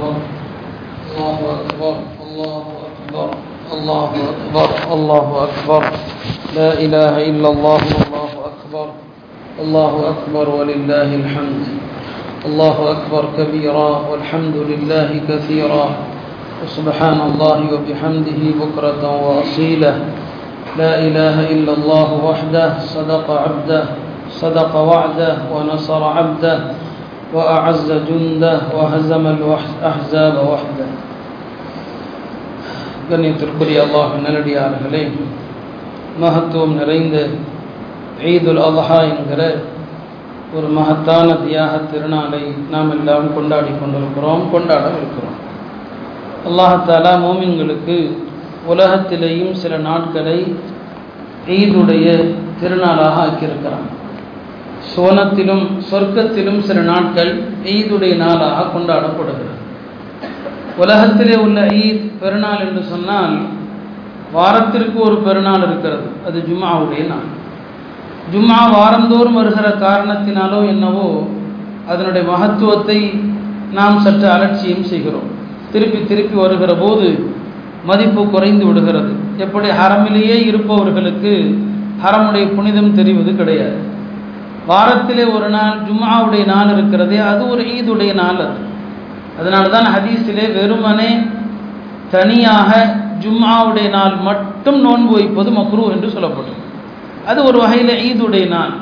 [0.00, 1.94] الله أكبر.
[2.26, 3.28] الله أكبر.
[3.72, 4.68] الله أكبر.
[4.92, 5.82] الله أكبر.
[6.56, 7.80] لا إله إلا الله.
[8.00, 8.86] والله أكبر.
[9.60, 10.46] الله أكبر.
[10.48, 11.64] ولله الحمد.
[12.46, 13.90] الله أكبر كبيرا.
[14.10, 15.86] والحمد لله كثيرا.
[16.64, 19.94] وسبحان الله وبحمده بكرة وأصيلا
[20.78, 22.78] لا إله إلا الله وحده.
[22.78, 23.84] صدق عبده.
[24.30, 25.36] صدق وعده.
[25.52, 26.79] ونصر عبده.
[27.33, 30.87] وأعز جنده وهزم الأحزاب وحده
[33.07, 35.01] கண்ணியத்திற்குரிய அல்லாஹ் நல்லடியார்களே
[36.19, 37.15] மகத்துவம் நிறைந்த
[38.25, 39.41] ஈதுல் அல்ஹா என்கிற
[40.55, 45.37] ஒரு மகத்தான தியாக திருநாளை நாம் எல்லாம் கொண்டாடி கொண்டிருக்கிறோம் கொண்டாட இருக்கிறோம்
[46.47, 47.97] அல்லாஹாலா மோமின்களுக்கு
[48.67, 50.37] உலகத்திலேயும் சில நாட்களை
[51.55, 52.07] ஈதுடைய
[52.59, 53.87] திருநாளாக ஆக்கியிருக்கிறான்
[54.96, 59.58] சோனத்திலும் சொர்க்கத்திலும் சில நாட்கள் ஈதுடைய நாளாக கொண்டாடப்படுகிறது.
[60.76, 63.38] உலகத்திலே உள்ள ஈத் பெருநாள் என்று சொன்னால்
[64.32, 66.08] வாரத்திற்கு ஒரு பெருநாள் இருக்கிறது.
[66.26, 67.38] அது ஜும்மாவுடைய நாள்.
[68.32, 71.26] ஜும்மா வாரந்தோறும் வருகிற காரணத்தினாலோ என்னவோ
[71.88, 73.20] அதனுடைய மகத்துவத்தை
[73.72, 75.28] நாம் சற்று அலட்சியம் செய்கிறோம்.
[75.72, 77.30] திருப்பி திருப்பி வருகிற போது
[77.84, 79.12] மதிப்பு குறைந்து விடுகிறது.
[79.36, 79.68] எப்படி?
[79.68, 81.58] ஹரமிலேயே இருப்பவர்களுக்கு
[82.04, 83.98] ஹரமுடைய புனிதம் தெரிவது கிடையாது.
[84.68, 88.56] வாரத்திலே ஒரு நாள் ஜும்மாவுடைய நாள் இருக்கிறதே அது ஒரு ஈதுடைய நாள் அது.
[89.38, 91.10] அதனால தான் ஹதீஸிலே வெறுமனே
[92.12, 92.70] தனியாக
[93.22, 96.58] ஜும்மாவுடைய நாள் மட்டும் நோன்பு வைப்பது மக்ரூ என்று சொல்லப்படும்
[97.26, 98.72] அது ஒரு வகையில் ஈதுடைய நாள்.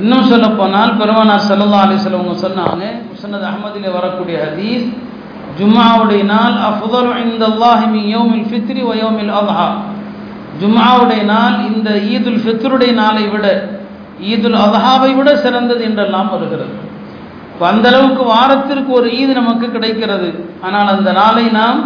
[0.00, 4.84] இன்னும் சொல்ல போனால் பெருமானார் சல்லா அலிஸ்லவங்க சொன்னாங்க முசனத் அஹமதிலே வரக்கூடிய ஹதீஸ்
[5.58, 9.66] ஜும்மாவுடைய நாள் அஃபுதல் இந்த அல்லாஹிமி யோமில் ஃபித்ரி வயோமில் அல்ஹா
[10.60, 13.46] ஜும்மாவுடைய நாள் இந்த ஈதுல் ஃபித்ருடைய நாளை விட
[14.28, 16.74] ஈதுல் அதாவை விட சிறந்தது என்றெல்லாம் வருகிறது.
[17.70, 20.28] அந்த அளவுக்கு வாரத்திற்கு ஒரு ஈது நமக்கு கிடைக்கிறது.
[20.66, 21.80] ஆனால் அந்த நாளை நாம்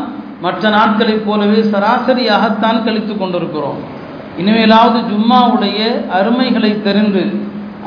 [0.44, 3.78] மற்ற நாட்களைப் போலவே சராசரியாகத்தான் கழித்து கொண்டிருக்கிறோம்.
[4.40, 5.80] இனிமேலாவது ஜும்மாவுடைய
[6.18, 7.24] அருமைகளை தெரிந்து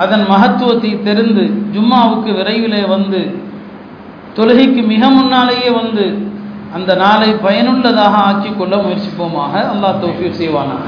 [0.04, 1.44] அதன் மகத்துவத்தை தெரிந்து
[1.76, 3.22] ஜும்மாவுக்கு விரைவிலே வந்து
[4.38, 6.06] தொழுகைக்கு மிக முன்னாலேயே வந்து
[6.78, 9.54] அந்த நாளை பயனுள்ளதாக ஆக்கிக் கொள்ள முயற்சிப்போமாக.
[9.74, 10.84] அல்லாஹ் தௌஃபீர் செய்வானாக.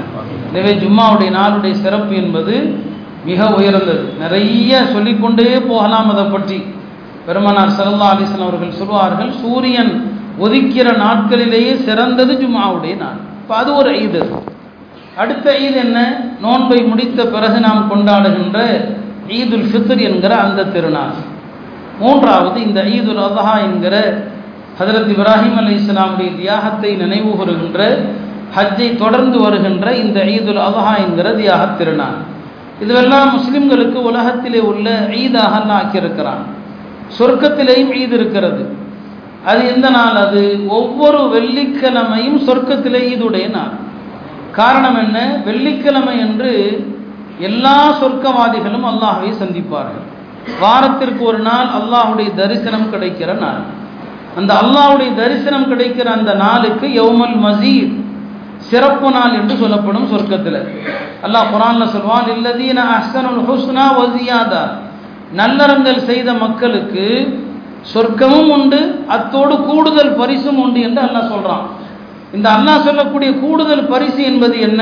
[0.50, 2.56] எனவே ஜும்மாவுடைய நாளுடைய சிறப்பு என்பது
[3.26, 4.14] மிக உயர்ந்தது.
[4.20, 6.64] நிறைய சொல்லிக்கொண்டே போகலாம் அதை பற்றி.
[7.26, 13.20] பெருமனார் சல்லா அலிஸ்லாம் அவர்கள் சொல்வார்கள் சூரியன் ஒதுக்கிற நாட்களிலேயே சிறந்தது ஜும்மாவுடைய நாள்.
[13.42, 14.30] இப்போ அது ஒரு ஈது.
[15.16, 16.22] அடுத்த ஈத் என்ன?
[16.42, 18.60] நோன்பை முடித்த பிறகு நாம் கொண்டாடுகின்ற
[19.28, 21.12] ஈதுல் ஃபித்ர் என்கிற அந்த திருநாள்.
[22.00, 24.26] மூன்றாவது இந்த ஈதுல் அதஹா என்கிற
[24.80, 28.00] ஹதரத் இப்ராஹிம் அலி இஸ்லாமுடைய தியாகத்தை நினைவு கூறுகின்ற
[28.56, 32.38] ஹஜ்ஜை தொடர்ந்து வருகின்ற இந்த ஈதுல் அதஹா என்கிற தியாக திருநாள்.
[32.82, 36.44] இதுவெல்லாம் முஸ்லிம்களுக்கு உலகத்திலே உள்ள ஈதாக ஆக்கியிருக்கிறான்
[37.20, 38.78] சொர்க்கத்திலேயும் ஈது இருக்கிறது.
[39.46, 40.66] அது எந்த நாள் அது?
[40.68, 43.72] ஒவ்வொரு வெள்ளிக்கிழமையும் சொர்க்கத்திலே ஈதுடைய நாள்.
[44.52, 45.42] காரணம் என்ன?
[45.46, 46.52] வெள்ளிக்கிழமை என்று
[47.40, 50.08] எல்லா சொர்க்கவாதிகளும் அல்லாஹை சந்திப்பார்கள்.
[50.60, 53.62] வாரத்திற்கு ஒரு நாள் அல்லாஹுடைய தரிசனம் கிடைக்கிற நாள்.
[54.36, 58.08] அந்த அல்லாஹுடைய தரிசனம் கிடைக்கிற அந்த நாளுக்கு யௌமல் மசீத்
[58.70, 60.60] சிறப்பு நாள் என்று சொல்லப்படும் சொர்க்கத்தில்.
[61.26, 64.64] அல்லாஹ் குரான்ல சொல்வான் இல்லதீன அஹ்சனுல் ஹுஸ்னா வசியாதா
[65.40, 67.06] நல்லறங்கள் செய்த மக்களுக்கு
[67.94, 68.80] சொர்க்கமும் உண்டு
[69.16, 71.64] அத்தோடு கூடுதல் பரிசும் உண்டு என்று அல்லாஹ் சொல்றான்.
[72.38, 74.82] இந்த அல்லாஹ் சொல்லக்கூடிய கூடுதல் பரிசு என்பது என்ன?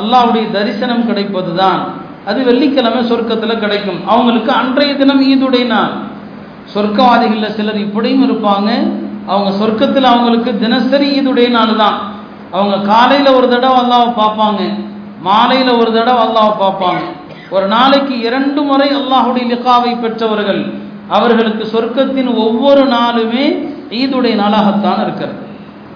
[0.00, 1.80] அல்லாவுடைய தரிசனம் கிடைப்பது தான்
[2.28, 4.00] அது வெள்ளிக்கிழமை சொர்க்கத்தில் கிடைக்கும்.
[4.12, 5.92] அவங்களுக்கு அன்றைய தினம் ஈதுடைய நாள்.
[6.74, 8.70] சொர்க்கவாதிகளில் சிலர் இப்படியும் இருப்பாங்க.
[9.32, 11.96] அவங்க சொர்க்கத்தில் அவங்களுக்கு தினசரி ஈதுடைய நாள் தான்
[12.54, 14.60] அவங்க காலையில் ஒரு தடவை அல்லாவை பார்ப்பாங்க
[15.28, 17.02] மாலையில் ஒரு தடவை அல்லாவை பார்ப்பாங்க.
[17.56, 20.62] ஒரு நாளைக்கு இரண்டு முறை அல்லாஹுடைய லிகாவை பெற்றவர்கள்
[21.16, 23.44] அவர்களுக்கு சொர்க்கத்தின் ஒவ்வொரு நாளுமே
[24.00, 25.38] ஈதுடைய நாளாகத்தான் இருக்கிறது.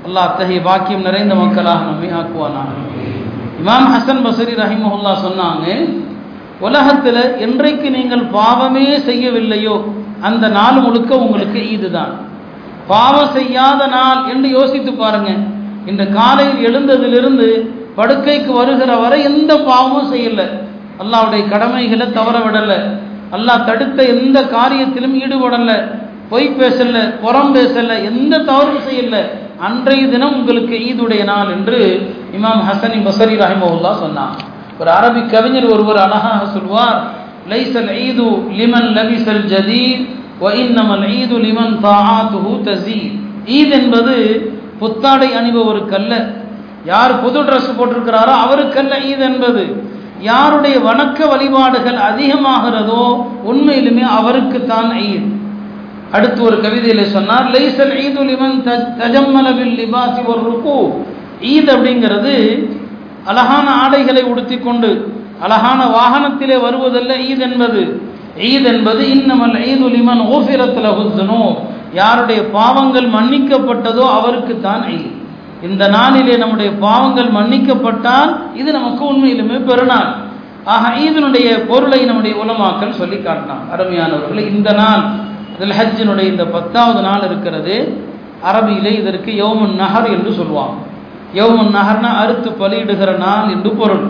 [0.07, 2.63] அல்லாஹ் அத்தகைய பாக்கியம் நிறைந்த மக்களாக நம்மை ஆக்குவானா
[3.61, 5.67] இமாம் ஹசன் பசரி ரஹிமஹுல்லா சொன்னாங்க
[6.61, 9.77] உலகத்தில் என்றைக்கு நீங்கள் பாவமே செய்யவில்லையோ
[10.29, 12.13] அந்த நாள் முழுக்க உங்களுக்கு ஈது தான்
[12.87, 15.41] பாவம் செய்யாத நாள் என்று யோசித்து பாருங்கள்
[15.87, 17.49] இந்த காலையில் எழுந்ததிலிருந்து
[17.99, 20.41] படுக்கைக்கு வருகிற வரை எந்த பாவமும் செய்யல.
[21.03, 22.79] அல்லாவுடைய கடமைகளை தவற விடலை.
[23.37, 25.79] அல்லாஹ் தடுத்த எந்த காரியத்திலும் ஈடுபடலை.
[26.31, 29.17] பொய் பேசல புறம் பேசல எந்த தவறும் செய்யல.
[29.67, 31.81] அன்றைய தினம் உங்களுக்கு ஈதுடைய நாள் என்று
[32.37, 34.35] இமாம் ஹசனி பசரி ரஹிமவுல்லா சொன்னான்
[34.81, 36.99] ஒரு அரபி கவிஞர் ஒருவர் அழகாக சொல்வார்
[37.51, 38.27] லைசல் ஈது
[38.59, 40.03] லிமன் லபிசல் ஜதீத்
[40.41, 43.15] வ இன்னமல் ஈது லிமன் தாஆத்துஹு தஸீத்
[43.57, 44.17] ஈத் என்பது
[44.83, 46.15] புத்தாடை அணிபவருக்கல்ல.
[46.93, 49.65] யார் புது ட்ரெஸ் போட்டிருக்கிறாரோ அவருக்கல்ல ஈத் என்பது.
[50.21, 53.05] யாருடைய வணக்க வழிபாடுகள் அதிகமாகிறதோ
[53.51, 55.31] உண்மையிலுமே அவருக்குத்தான் ஈத்.
[56.13, 58.59] அடுத்து ஒரு கவிதையில சொன்னார் லைசல் ஈது லிமன்
[59.01, 59.49] தஜம்மல
[59.81, 60.79] லிபாசி ஒரு ருக்கு.
[61.53, 62.35] ஈத் அப்படிங்கிறது
[63.31, 64.91] அழகான ஆடைகளை உடுத்தி கொண்டு
[65.41, 67.83] அழகான வாகனத்திலே வருவதல்ல ஈத் என்பது.
[68.51, 71.43] ஈத் என்பது இன்னமல் ஈது லிமன் ஓஃபிரத்தில் ஹுஸ்னோ
[72.01, 75.11] யாருடைய பாவங்கள் மன்னிக்கப்பட்டதோ அவருக்கு தான் ஈத்
[75.67, 78.31] இந்த நாளிலே நம்முடைய பாவங்கள் மன்னிக்கப்பட்டால்
[78.61, 80.09] இது நமக்கு உண்மையிலுமே பெருநாள்.
[80.75, 85.03] ஆக ஈதனுடைய பொருளை நம்முடைய உலமாக்கல் சொல்லி காட்டினான் அருமையானவர்கள் இந்த நாள்
[85.55, 87.77] இதில் ஹஜ்ஜினுடைய இந்த பத்தாவது நாள் இருக்கிறது.
[88.49, 90.77] அரபியிலே இதற்கு யோமன் நகர் என்று சொல்லுவாங்க.
[91.41, 94.07] யோமன் நகர்னா அறுத்து பலியிடுகிற நாள் என்று பொருள்.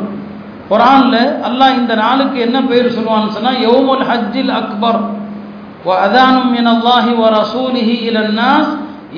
[0.71, 5.01] குரானில் அல்லாஹ் இந்த நாளுக்கு என்ன பெயர் சொல்லுவான்னு சொன்னால் யௌமுல் ஹஜ்ஜில் அக்பர்.
[5.91, 8.73] அதானும் மின் அல்லாஹி வ ரசூலிஹி இலன்னாஸ்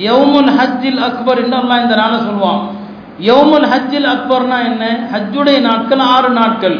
[0.07, 2.61] யௌமுல் ஹஜ்ஜில் அக்பர் என்று அல்லாஹ் இந்த நாளை சொல்லுவான்.
[3.29, 4.83] யௌமுல் ஹஜ்ஜில் அக்பர்னா என்ன?
[5.13, 6.77] ஹஜ்ஜுடைய நாட்கள் ஆறு நாட்கள்.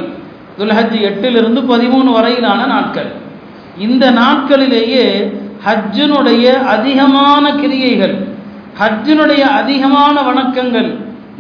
[0.58, 3.10] துல்ஹஜ் எட்டிலிருந்து பதிமூணு வரையிலான நாட்கள்.
[3.86, 5.06] இந்த நாட்களிலேயே
[5.68, 8.16] ஹஜ்ஜினுடைய அதிகமான கிரியைகள்
[8.82, 10.90] ஹஜ்ஜினுடைய அதிகமான வணக்கங்கள்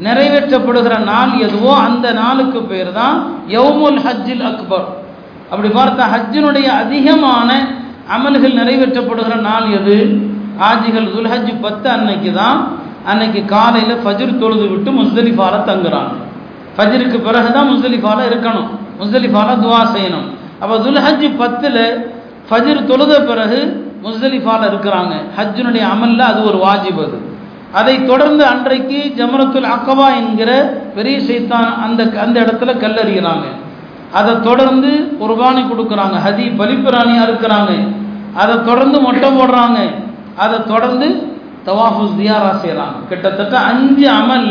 [0.05, 3.17] நிறைவேற்றப்படுகிற நாள் எதுவோ அந்த நாளுக்கு பேர் தான்
[3.55, 4.87] யவுமுல் ஹஜ்ஜில் அக்பர்.
[5.51, 7.49] அப்படி பார்த்தா ஹஜ்ஜினுடைய அதிகமான
[8.13, 9.97] அமல்கள் நிறைவேற்றப்படுகிற நாள் எது?
[10.59, 12.67] ஆஜிகள் துல்ஹஜ் பத்து அன்னைக்கு தான்.
[13.05, 16.13] அன்னைக்கு காலையில் ஃபஜிர் தொழுது விட்டு முஸ்தலிஃபால தங்குறாங்க.
[16.77, 18.67] ஃபஜிருக்கு பிறகு தான் முஸ்தலிஃபால இருக்கணும்.
[18.99, 20.27] முஸ்தலிஃபால துவா செய்யணும்.
[20.59, 22.11] அப்போ துல்ஹஜ் பத்தில்
[22.49, 25.13] ஃபஜிர் தொழுத பிறகு முஸ்தலிஃபால இருக்கிறாங்க.
[25.37, 27.33] ஹஜ்ஜினுடைய அமலில் அது ஒரு வாஜிப் அது.
[27.73, 33.43] அதை தொடர்ந்து அன்றைக்கு ஜமரத்துல் அக்கவா என்கிற பெரிய சைத்தான் அந்த அந்த இடத்துல கல்லறிகிறாங்க.
[34.13, 34.91] அதை தொடர்ந்து
[35.21, 36.15] குர்பானி கொடுக்குறாங்க.
[36.25, 37.71] ஹதி பலிப்பிராணியாக இருக்கிறாங்க.
[38.41, 39.79] அதை தொடர்ந்து மொட்டை போடுறாங்க.
[40.43, 41.07] அதை தொடர்ந்து
[41.67, 44.49] தவாஃபு தியாரா செய்கிறாங்க கிட்டத்தட்ட அஞ்சு அமல்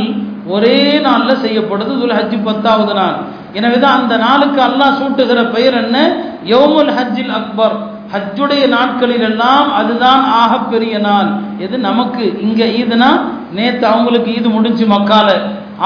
[0.55, 3.17] ஒரே நாளில் செய்யப்படுது துல் ஹஜ்ஜு பத்தாவது நாள்.
[3.53, 5.97] எனவே தான் அந்த நாளுக்கு அல்லாஹ் சூட்டுகிற பெயர் என்ன?
[6.45, 7.77] யோமுல் ஹஜ்ஜில் அக்பர்.
[8.15, 11.31] ஹஜ்ஜுடைய நாட்களில் எல்லாம் அதுதான் ஆகப்பெரிய நாள்.
[11.59, 12.25] எது நமக்கு?
[12.41, 13.11] இங்கே ஈதுனா
[13.53, 15.29] நேற்று அவங்களுக்கு ஈது முடிஞ்சு மக்கால.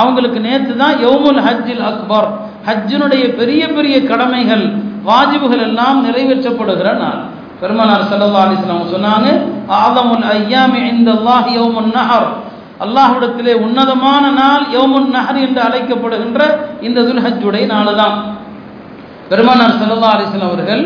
[0.01, 2.29] அவங்களுக்கு நேற்று தான் யோமுல் ஹஜ்ஜில் அக்பர்
[2.69, 4.65] ஹஜ்ஜினுடைய பெரிய பெரிய கடமைகள்
[5.09, 7.21] வாஜிபுகள் எல்லாம் நிறைவேற்றப்படுகிற நாள்.
[7.61, 9.29] பெருமனார் சல்லா அலிஸ்லாம் சொன்னாங்க
[9.83, 12.29] ஆதமுல் ஐயாமி இந்த அல்லாஹ் யோமுன் நஹர்.
[12.85, 16.41] அல்லாஹ்விடத்திலே உன்னதமான நாள் யோமுன் நஹர் என்று அழைக்கப்படுகின்ற
[16.87, 18.17] இந்த துல்ஹஜ்ஜுடைய நாள் தான்.
[19.31, 20.85] பெருமானார் சல்லா அலிஸ்லாம் அவர்கள்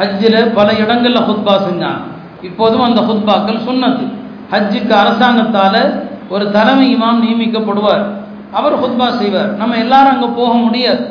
[0.00, 2.00] ஹஜ்ஜில் பல இடங்களில் ஹுத்பா செஞ்சாங்க.
[2.48, 4.04] இப்போதும் அந்த ஹுத்பாக்கள் சொன்னது
[4.52, 5.82] ஹஜ்ஜுக்கு அரசாங்கத்தால்
[6.34, 8.04] ஒரு தலைமை இமாம் நியமிக்கப்படுவார்.
[8.52, 9.56] அவர் ஹுத்பா செய்வார்.
[9.56, 11.02] நம்ம எல்லாரும் அங்கே போக முடியாது.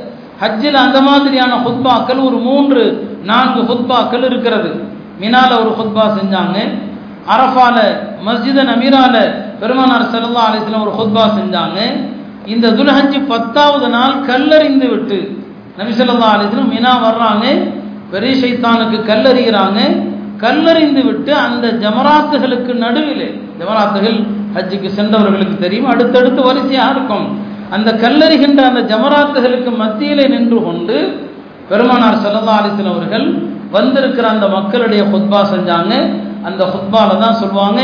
[0.41, 2.83] ஹஜ்ஜில் அந்த மாதிரியான ஹுத்பாக்கள் ஒரு மூன்று
[3.24, 4.69] நான்கு ஹுத்பாக்கள் இருக்கிறது.
[5.21, 6.57] மினால ஒரு ஹுத்பா செஞ்சாங்க.
[7.33, 7.77] அரஃபால
[8.25, 9.15] மஸ்ஜித நமீரால
[9.59, 11.80] பெருமானார் செல்லா அலிஸ்லாம் ஒரு ஹுத்பா செஞ்சாங்க.
[12.45, 15.19] இந்த துல்ஹஜ் பத்தாவது நாள் கல்லறிந்து விட்டு
[15.77, 17.45] நபி சொல்லா அலிஸ்லாம் மினா வர்றாங்க.
[18.12, 19.80] பெரிய சைத்தானுக்கு கல்லறிகிறாங்க.
[20.41, 24.17] கல்லறிந்து விட்டு அந்த ஜமராத்துகளுக்கு நடுவிலே ஜமராத்துகள்
[24.56, 25.89] ஹஜ்ஜுக்கு சென்றவர்களுக்கு தெரியும்.
[25.94, 27.25] அடுத்தடுத்து வரிசையாக இருக்கும்.
[27.75, 30.97] அந்த கல்லறிகின்ற அந்த ஜமராத்துகளுக்கு மத்தியிலே நின்று கொண்டு
[31.69, 33.27] பெருமானார் சல்லா அலிசன் அவர்கள்
[33.75, 35.94] வந்திருக்கிற அந்த மக்களுடைய ஹுத்பா செஞ்சாங்க.
[36.47, 37.81] அந்த ஹுத்பால தான் சொல்லுவாங்க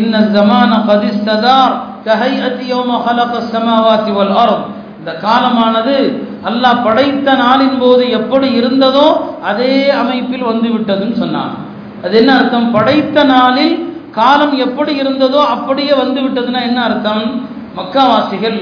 [0.00, 1.74] இன்ன ஜமான பதிஸ்ததார்
[2.06, 4.64] கஹை அத்தியோம ஹலக சமாவாத்தி வல் அர்த்.
[5.00, 5.96] இந்த காலமானது
[6.48, 9.08] அல்லாஹ் படைத்த நாளின் போது எப்படி இருந்ததோ
[9.50, 11.52] அதே அமைப்பில் வந்துவிட்டதுன்னு சொன்னான்
[12.04, 12.68] அது என்ன அர்த்தம்?
[12.76, 13.74] படைத்த நாளில்
[14.16, 17.48] காலம் எப்படி இருந்ததோ அப்படியே வந்து விட்டதுன்னா என்ன அர்த்தம்?
[17.76, 18.60] மக்காவாசிகள்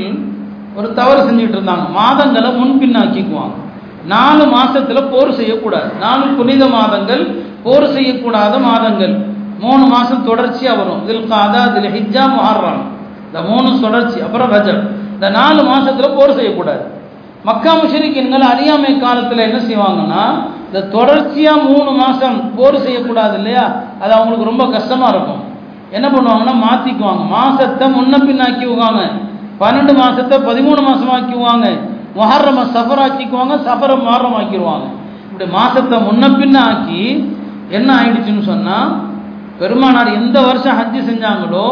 [0.77, 1.85] ஒரு தவறு செஞ்சுட்டு இருந்தாங்க.
[2.01, 3.63] மாதங்களை முன்பின்னாக்கிக்குவாங்க
[4.07, 5.91] நாலு மாசத்துல போர் செய்யக்கூடாது.
[6.01, 7.23] நாலு புனித மாதங்கள்
[7.63, 9.15] போர் செய்யக்கூடாத மாதங்கள்.
[9.59, 11.03] மூணு மாசம் தொடர்ச்சியா வரும்.
[11.05, 12.83] இதில் காதா தில் ஹிஜா முஹர்ரம்.
[13.27, 14.19] இந்த மூணு தொடர்ச்சி.
[14.21, 14.83] அப்புறம் ரஜப்.
[15.15, 16.85] இந்த நாலு மாசத்துல போர் செய்யக்கூடாது.
[17.49, 20.23] மக்கா முஷரிக்கீன்கள் அறியாமை காலத்தில் என்ன செய்வாங்கன்னா
[20.69, 23.65] இந்த தொடர்ச்சியாக மூணு மாதம் போர் செய்யக்கூடாது இல்லையா?
[24.03, 25.43] அது அவங்களுக்கு ரொம்ப கஷ்டமாக இருக்கும்.
[25.97, 29.03] என்ன பண்ணுவாங்கன்னா மாற்றிக்குவாங்க மாதத்தை முன்ன பின்னாக்கிவாங்க
[29.61, 31.67] பன்னெண்டு மாதத்தை பதிமூணு மாதம் ஆக்கிவாங்க
[32.19, 34.87] மொஹர்ரம சஃபர் ஆக்கிக்குவாங்க சஃபரை மொஹர்ரம் ஆக்கிடுவாங்க
[35.29, 37.03] இப்படி மாதத்தை முன்ன பின்ன ஆக்கி
[37.77, 38.91] என்ன ஆயிடுச்சுன்னு சொன்னால்
[39.61, 41.67] பெருமானார் எந்த வருஷம் ஹஜ்ஜு செஞ்சாங்களோ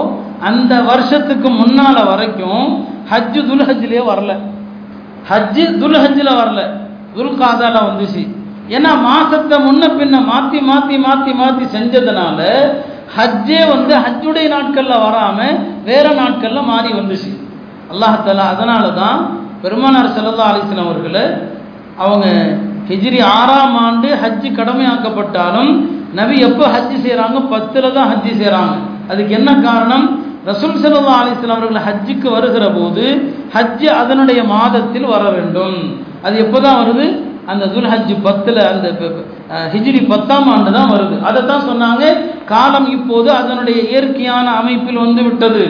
[0.49, 2.65] அந்த வருஷத்துக்கு முன்னால் வரைக்கும்
[3.11, 4.33] ஹஜ்ஜு துல்ஹஜ்லேயே வரல.
[5.31, 5.65] ஹஜ்ஜு
[6.05, 6.61] ஹஜ்ஜில் வரல.
[7.15, 8.23] துல் காதால வந்துச்சு.
[8.77, 12.41] ஏன்னா மாசத்தை முன்ன பின்ன மாத்தி மாத்தி மாத்தி மாத்தி செஞ்சதுனால
[13.17, 15.39] ஹஜ்ஜே வந்து ஹஜ்ஜுடைய நாட்கள்ல வராம
[15.89, 17.31] வேற நாட்கள்ல மாறி வந்துச்சு.
[17.93, 19.19] அல்லாஹால அதனால தான்
[19.63, 21.25] பெருமானார் செல்லா அலிஸ்லாம் அவர்களை
[22.03, 22.27] அவங்க
[22.89, 25.73] ஹிஜ்ரி ஆறாம் ஆண்டு ஹஜ்ஜு கடமையாக்கப்பட்டாலும்
[26.19, 28.75] நபி எப்போ ஹஜ்ஜு செய்கிறாங்க பத்தில் தான் ஹஜ்ஜு செய்கிறாங்க
[29.11, 30.05] அதுக்கு என்ன காரணம்?
[30.49, 33.05] ரசூல் சல்லா அலிஸ்லாம் அவர்கள் ஹஜ்ஜுக்கு வருகிற போது
[33.57, 35.77] ஹஜ்ஜு அதனுடைய மாதத்தில் வர வேண்டும்.
[36.27, 37.07] அது எப்போ தான் வருது?
[37.51, 38.89] அந்த துல் ஹஜ் பத்தில் அந்த
[39.75, 41.17] ஹிஜ்ரி பத்தாம் ஆண்டு தான் வருது.
[41.29, 42.03] அதை தான் சொன்னாங்க.
[42.53, 45.65] காலம் இப்போது அதனுடைய இயற்கையான அமைப்பில் வந்து விட்டது.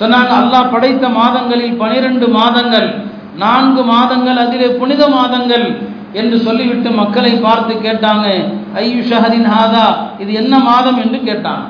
[0.00, 2.88] சொன்னாங்க அல்லாஹ் படைத்த மாதங்களில் பனிரெண்டு மாதங்கள்
[3.44, 5.66] நான்கு மாதங்கள் அதிலே புனித மாதங்கள்
[6.20, 8.26] என்று சொல்லிவிட்டு மக்களை பார்த்து கேட்டாங்க.
[8.80, 9.86] ஐயு ஷஹரின் ஹாதா?
[10.22, 10.98] இது என்ன மாதம்?
[11.04, 11.64] என்று கேட்டாங்க.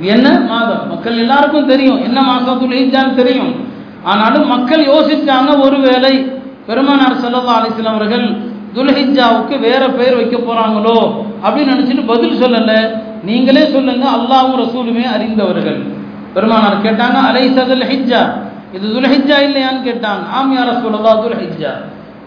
[0.00, 0.88] என்ன மாதம்?
[0.88, 2.00] மக்கள் எல்லாருக்கும் தெரியும்.
[2.04, 3.52] என்ன மாதம் துல்ஹிஜான்னு தெரியும்.
[4.04, 6.14] ஆனாலும் மக்கள் யோசிச்சாங்க ஒருவேளை
[6.66, 8.26] பெருமானார் ஸல்லல்லாஹு அலைஹி அவர்கள்
[8.74, 10.98] துல்ஹிஜாவுக்கு வேற பெயர் வைக்க போறாங்களோ
[11.44, 12.72] அப்படின்னு நினைச்சிட்டு பதில் சொல்லல.
[13.24, 15.80] நீங்களே சொல்லுங்க அல்லாவும் ரசூலுமே அறிந்தவர்கள்.
[16.34, 18.22] பெருமானார் கேட்டாங்க அலைசதுல் ஹிஜ்ஜா
[18.72, 20.22] இது துல்ஹிஜா இல்லையான்னு கேட்டாங்க.
[20.36, 21.72] ஆம் யார ரசூலுல்லாஹ் துல்ஹிஜ்ஜா.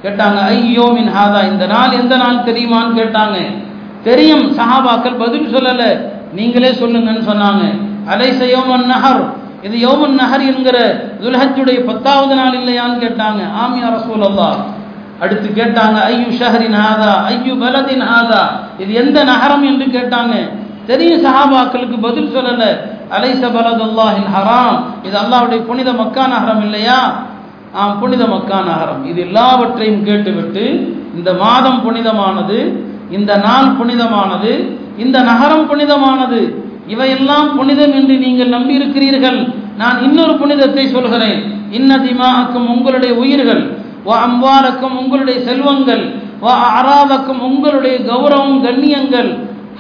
[0.04, 3.38] கேட்டாங்க ஐயோ மின் ஹாதா இந்த நாள் எந்த நாள் தெரியுமான்னு கேட்டாங்க.
[4.04, 4.46] தெரியும்.
[4.58, 5.92] சஹாபாக்கள் பதில் சொல்லலை.
[6.36, 7.64] நீங்களே சொல்லுங்கன்னு சொன்னாங்க.
[8.14, 9.24] அலைச யோமன் நஹர்.
[9.68, 10.78] இது யோமன் நகர் என்கிற
[11.22, 13.42] துல்ஹஜுடைய பத்தாவது நாள் இல்லையான்னு கேட்டாங்க.
[13.64, 14.58] ஆமியா யா ரசூலல்லாஹ்.
[15.24, 18.42] அடுத்து கேட்டாங்க ஐயு ஷஹரின் ஹாதா ஐயு பலதின் ஹாதா.
[18.78, 20.34] இது எந்த நகரம் என்று கேட்டாங்க.
[20.90, 22.64] தெரியும் சஹாபாக்களுக்கு பதில் சொல்லல.
[23.10, 24.78] அலைச பலதுல்லாஹின் ஹராம்.
[25.04, 27.00] இது அல்லாவுடைய புனித மக்கா நகரம் இல்லையா?
[27.74, 29.06] ஆம் புனித மக்கா நகரம்.
[29.06, 30.66] இது எல்லாவற்றையும் கேட்டுவிட்டு
[31.16, 32.60] இந்த மாதம் புனிதமானது
[33.10, 34.54] இந்த நாள் புனிதமானது
[34.98, 36.40] இந்த நகரம் புனிதமானது.
[36.88, 39.40] இவையெல்லாம் புனிதம் என்று நீங்கள் நம்பியிருக்கிறீர்கள்.
[39.78, 41.40] நான் இன்னொரு புனிதத்தை சொல்கிறேன்.
[41.72, 43.64] இன்ன திமாக்கும் உங்களுடைய உயிர்கள்
[44.08, 46.04] வ அம்பாருக்கும் உங்களுடைய செல்வங்கள்
[46.44, 49.30] வ அராதக்கும் உங்களுடைய கௌரவம் கண்ணியங்கள்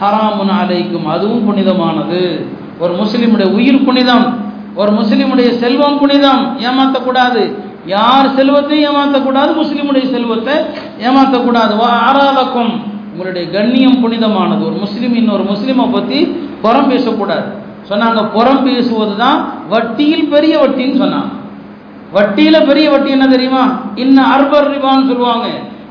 [0.01, 1.05] ஹராமுன் அலைக்கும்.
[1.05, 2.21] அதுவும் புனிதமானது.
[2.79, 4.25] ஒரு முஸ்லீமுடைய உயிர் புனிதம்
[4.75, 6.41] ஒரு முஸ்லீமுடைய செல்வம் புனிதம்.
[6.67, 7.43] ஏமாற்றக்கூடாது
[7.85, 10.55] யார் செல்வத்தையும் ஏமாற்றக்கூடாது முஸ்லிமுடைய செல்வத்தை
[11.07, 12.73] ஏமாற்றக்கூடாது வ அராதக்கும்
[13.15, 14.65] உங்களுடைய கண்ணியம் புனிதமானது.
[14.65, 16.19] ஒரு முஸ்லீம் இன்னொரு முஸ்லீமை பற்றி
[16.61, 17.47] புறம் பேசக்கூடாது.
[17.89, 19.37] சொன்னாங்க புறம் பேசுவது தான்
[19.69, 21.31] வட்டியில் பெரிய வட்டின்னு சொன்னாங்க.
[22.15, 23.63] வட்டியில பெரிய வட்டி என்ன தெரியுமா?
[23.95, 25.47] இன்னும் அர்பர் ரிவான்னு சொல்லுவாங்க.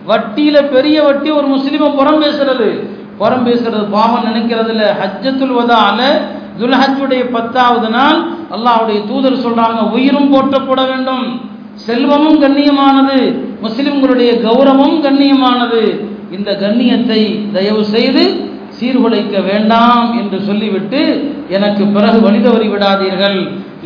[0.06, 2.68] வட்டியில் பெரிய வட்டி ஒரு முஸ்லீமை புறம் பேசுறது.
[3.18, 4.88] புறம் பேசுறது பாவம் நினைக்கிறது இல்லை.
[5.02, 6.00] ஹஜ்ஜத்துல் வதால
[6.60, 8.18] துல்ஹஜுடைய பத்தாவது நாள்
[8.54, 11.26] அல்லாவுடைய தூதர் சொல்றாங்க உயிரும் போற்றப்பட வேண்டும்.
[11.74, 13.18] செல்வமும் கண்ணியமானது.
[13.62, 16.12] முஸ்லிம்களுடைய கௌரவமும் கண்ணியமானது.
[16.36, 17.20] இந்த கண்ணியத்தை
[17.56, 18.24] தயவு செய்து
[18.78, 21.00] சீர்குலைக்க வேண்டாம் என்று சொல்லிவிட்டு
[21.56, 23.38] எனக்கு பிறகு வழிதவறி விடாதீர்கள்.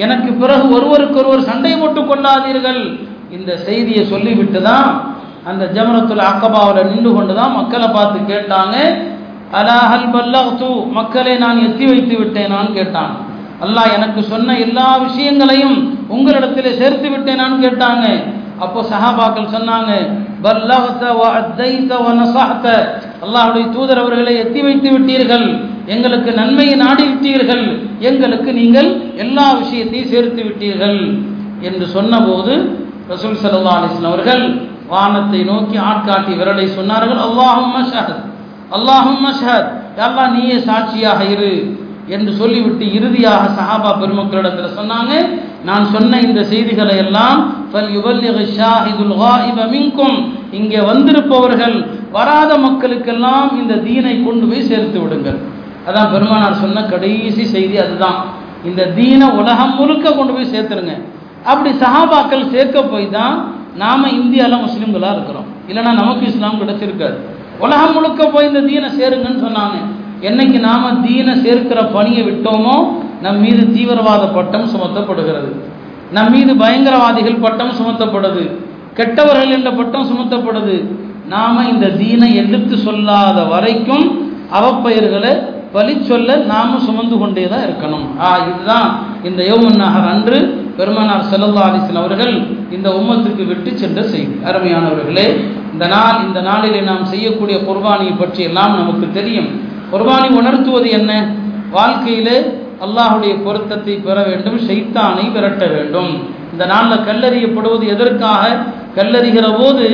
[0.04, 2.82] எனக்கு பிறகு ஒருவருக்கொருவர் சண்டை போட்டுக் கொள்ளாதீர்கள்.
[3.36, 4.88] இந்த செய்தியை சொல்லிவிட்டு தான்
[5.50, 8.76] அந்த ஜமரத்துல அக்கபாவில் நின்று கொண்டு தான் மக்களை பார்த்து கேட்டாங்க.
[9.58, 13.12] அலாஹல் பல்லஹ்து மக்களை நான் எத்தி வைத்து விட்டேனான்னு கேட்டான்
[13.64, 15.76] அல்லாஹ் எனக்கு சொன்ன எல்லா விஷயங்களையும்
[16.14, 18.06] உங்களிடத்திலே சேர்த்து விட்டேனான்னு கேட்டாங்க.
[18.64, 19.90] அப்போ சஹாபாக்கள் சொன்னாங்க
[23.24, 25.46] அல்லாஹுடைய வ தூதர் அவர்களை எத்தி வைத்து விட்டீர்கள்.
[25.94, 27.64] எங்களுக்கு நன்மையை நாடி விட்டீர்கள்.
[28.08, 28.90] எங்களுக்கு நீங்கள்
[29.24, 30.98] எல்லா விஷயத்தையும் சேர்த்து விட்டீர்கள்
[31.68, 32.54] என்று சொன்னபோது
[33.12, 34.44] ரசூல் சல்லா அலிஸ்லாம் அவர்கள்
[34.92, 38.22] வானத்தை நோக்கி ஆட்காட்டி விரலை சொன்னார்கள் அல்லாஹும்ம ஷஹத்
[38.76, 41.52] அல்லாஹும்ம நீயே சாட்சியாக இரு.
[42.14, 45.12] என்று சொல்லிவிட்டு இறுதியாக சஹாபா பெருமக்களிடத்தில் சொன்னாங்க
[45.68, 47.38] நான் சொன்ன இந்த செய்திகளை எல்லாம்
[49.72, 50.18] மின்கும்.
[50.58, 51.76] இங்கே வந்திருப்பவர்கள்
[52.16, 55.38] வராத மக்களுக்கெல்லாம் இந்த தீனை கொண்டு போய் சேர்த்து விடுங்கள்.
[55.88, 58.18] அதான் பெருமானார் சொன்ன கடைசி செய்தி அதுதான்.
[58.68, 60.94] இந்த தீனை உலகம் முழுக்க கொண்டு போய் சேர்த்துருங்க.
[61.50, 63.36] அப்படி சஹாபாக்கள் சேர்க்க போய் தான்
[63.82, 65.48] நாம் இந்தியாவில் முஸ்லீம்களாக இருக்கிறோம்.
[65.70, 67.18] இல்லைன்னா நமக்கு இஸ்லாம் கிடைச்சிருக்காது.
[67.64, 69.76] உலகம் முழுக்க போய் இந்த தீனை சேருங்கன்னு சொன்னாங்க.
[70.28, 72.76] என்னைக்கு நாம தீனை சேர்க்கிற பணியை விட்டோமோ
[73.24, 75.50] நம் மீது தீவிரவாத பட்டம் சுமத்தப்படுகிறது.
[76.16, 78.44] நம் மீது பயங்கரவாதிகள் பட்டம் சுமத்தப்படுது.
[78.98, 80.76] கெட்டவர்கள் என்ற பட்டம் சுமத்தப்படுது.
[81.34, 84.06] நாம இந்த தீனை எதிர்த்து சொல்லாத வரைக்கும்
[84.58, 85.32] அவப்பெயர்களை
[85.74, 88.06] பலி சொல்ல நாம சுமந்து கொண்டே தான் இருக்கணும்.
[88.26, 88.88] ஆ இதுதான்
[89.28, 90.38] இந்த யோமன் நகர் அன்று
[90.78, 92.34] பெருமனார் செல்லல்லா அலிஸ்லாம் அவர்கள்
[92.76, 94.34] இந்த உம்மத்துக்கு விட்டு சென்ற செய்தி.
[94.48, 95.26] அருமையானவர்களே
[95.72, 99.50] இந்த நாள் இந்த நாளிலே நாம் செய்யக்கூடிய குர்பானியை பற்றி எல்லாம் நமக்கு தெரியும்.
[99.92, 101.12] குர்பானி உணர்த்துவது என்ன?
[101.70, 102.38] வாழ்க்கையிலே
[102.84, 106.12] அல்லாஹுடைய பொருத்தத்தை பெற வேண்டும் ஷைத்தானை விரட்ட வேண்டும்.
[106.52, 108.42] இந்த நாளில் கல்லறியப்படுவது எதற்காக?
[108.96, 109.86] கல்லறிகிற போது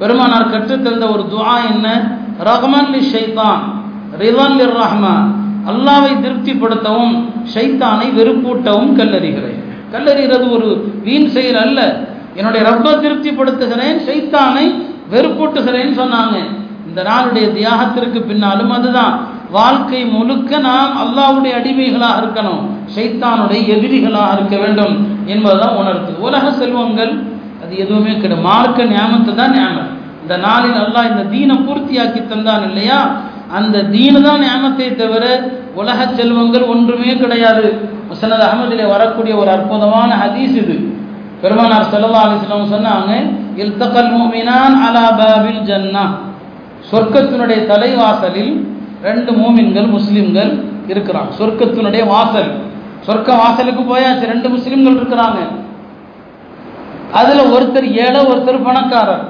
[0.00, 1.86] பெருமானார் கற்றுத்தந்த ஒரு துவா என்ன?
[2.48, 3.62] ரஹ்மான் லி ஷைத்தான்
[4.22, 5.26] ரிவான் லி ரஹ்மான்.
[5.70, 7.14] அல்லாவை திருப்திப்படுத்தவும்
[7.54, 9.60] ஷைத்தானை வெறுப்பூட்டவும் கல்லறிகிறேன்.
[9.92, 10.68] கல்லறிகிறது ஒரு
[11.04, 11.80] வீண் செயல் அல்ல.
[12.34, 14.66] என்னுடைய ரப்ப திருப்திப்படுத்துகிறேன் ஷைத்தானை
[15.12, 16.36] வெறுப்பூட்டுகிறேன்னு சொன்னாங்க.
[16.94, 19.14] இந்த நாளுடைய தியாகத்திற்கு பின்னாலும் அதுதான்.
[19.50, 22.60] வாழ்க்கை முழுக்க நாம் அல்லாவுடைய அடிமைகளாக இருக்கணும்.
[22.94, 24.94] ஷைத்தானுடைய எதிரிகளாக இருக்க வேண்டும்
[25.26, 26.12] என்பதுதான் உணர்த்து.
[26.18, 27.12] உலக செல்வங்கள்
[27.64, 28.42] அது எதுவுமே கிடையாது.
[28.42, 29.90] மார்க்க ஞாபகத்தை தான் ஞாபகம்
[30.22, 33.16] இந்த நாளில் அல்லாஹ் இந்த தீனை பூர்த்தியாக்கி தந்தான் இல்லையா?
[33.52, 35.24] அந்த தீனு தான் ஞாபகத்தை தவிர
[35.74, 37.64] உலக செல்வங்கள் ஒன்றுமே கிடையாது.
[38.10, 40.76] முசனத் அகமதிலே வரக்கூடிய ஒரு அற்புதமான ஹதீஸ் இது.
[41.40, 43.12] பெருமானார் செல்லா அலிஸ்லாம் சொன்னாங்க
[43.56, 46.04] இல்தகல் முஃமினான் அலா பாபில் ஜன்னா.
[46.92, 48.66] சொர்க்கத்தினுடைய தலைவாசலில்
[49.02, 50.52] ரெண்டு மூமின்கள் முஸ்லிம்கள்
[50.88, 51.30] இருக்கிறாங்க.
[51.38, 52.50] சொர்க்கத்தினுடைய வாசல்.
[53.06, 55.38] சொர்க்க வாசலுக்கு போயாச்சு ரெண்டு முஸ்லிம்கள் இருக்கிறாங்க.
[57.12, 59.24] அதில் ஒருத்தர் ஏழை ஒருத்தர் பணக்காரர்.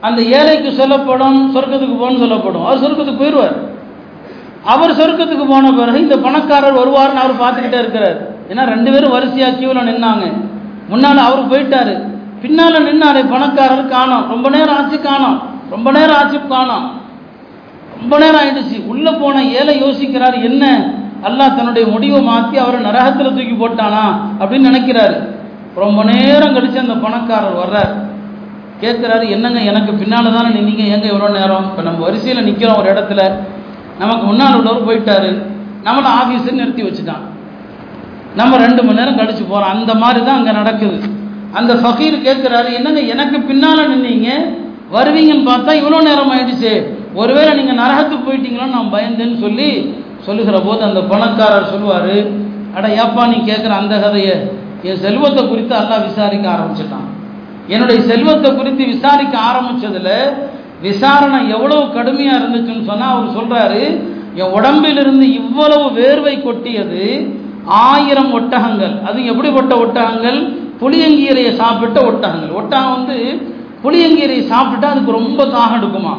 [0.00, 2.64] அந்த ஏழைக்கு சொல்லப்படும் சொர்க்கத்துக்கு போகணும்னு சொல்லப்படும்.
[2.66, 3.56] அவர் சொர்க்கத்துக்கு போயிடுவார்
[4.64, 8.18] அவர் சொர்க்கத்துக்கு போன பிறகு இந்த பணக்காரர் வருவார்னு அவர் பார்த்துக்கிட்டே இருக்கிறார்.
[8.50, 10.32] ஏன்னா ரெண்டு பேரும் வரிசையாக கியூவில் நின்னாங்க.
[10.88, 11.94] முன்னால் அவர் போயிட்டாரு.
[12.42, 14.28] பின்னால் நின்னாரு பணக்காரர் காணோம்.
[14.28, 15.38] ரொம்ப நேரம் ஆச்சு காணோம்.
[15.72, 16.86] ரொம்ப நேரம் ஆச்சு காணோம்.
[18.00, 18.76] ரொம்ப நேரம் ஆயிடுச்சு.
[18.92, 20.64] உள்ள போன ஏழை யோசிக்கிறார் என்ன?
[21.26, 24.04] அல்லாஹ் தன்னுடைய முடிவை மாற்றி அவரை நரகத்தில் தூக்கி போட்டானா?
[24.40, 25.16] அப்படின்னு நினைக்கிறாரு.
[25.82, 27.92] ரொம்ப நேரம் கழிச்சு அந்த பணக்காரர் வர்றார்.
[28.82, 30.84] கேட்குறாரு என்னங்க எனக்கு பின்னால் தானே நின்னீங்க?
[30.94, 31.66] எங்கே எவ்வளோ நேரம்?
[31.70, 33.22] இப்போ நம்ம வரிசையில் நிற்கிறோம் ஒரு இடத்துல.
[34.00, 35.30] நமக்கு முன்னால் உள்ளவர் போயிட்டாரு.
[35.86, 37.24] நம்மளை ஆஃபீஸு நிறுத்தி வச்சுட்டான்.
[38.40, 40.98] நம்ம ரெண்டு மணி நேரம் கழிச்சு போகிறோம் அந்த மாதிரி தான் அங்கே நடக்குது.
[41.58, 44.30] அந்த ஃபகீர் கேட்குறாரு என்னங்க எனக்கு பின்னால் நின்னீங்க?
[44.94, 46.72] வருவீங்கன்னு பார்த்தா இவ்வளோ நேரம் ஆயிடுச்சு.
[47.20, 49.68] ஒருவேளை நீங்கள் நரகத்துக்கு போயிட்டீங்களோன்னு நான் பயந்தேன்னு சொல்லி
[50.26, 52.14] சொல்லுகிற போது அந்த பணக்காரர் சொல்லுவார்
[52.76, 54.36] அட ஏப்பா நீ கேட்குற அந்த கதையை.
[54.88, 57.08] என் செல்வத்தை குறித்து அல்லாஹ் விசாரிக்க ஆரம்பிச்சிட்டான்.
[57.74, 60.12] என்னுடைய செல்வத்தை குறித்து விசாரிக்க ஆரம்பித்ததில்
[60.86, 63.82] விசாரணை எவ்வளவு கடுமையாக இருந்துச்சுன்னு சொன்னால் அவர் சொல்கிறாரு
[64.40, 67.04] என் உடம்பிலிருந்து இவ்வளவு வேர்வை கொட்டியது
[67.88, 68.94] ஆயிரம் ஒட்டகங்கள்.
[69.08, 70.38] அது எப்படிப்பட்ட ஒட்டகங்கள்?
[70.80, 72.52] புளியங்கீரையை சாப்பிட்ட ஒட்டகங்கள்.
[72.60, 73.18] ஒட்டகம் வந்து
[73.82, 76.14] புளியங்கீரை சாப்பிட்டா அதுக்கு ரொம்ப தாகம் எடுக்குமா?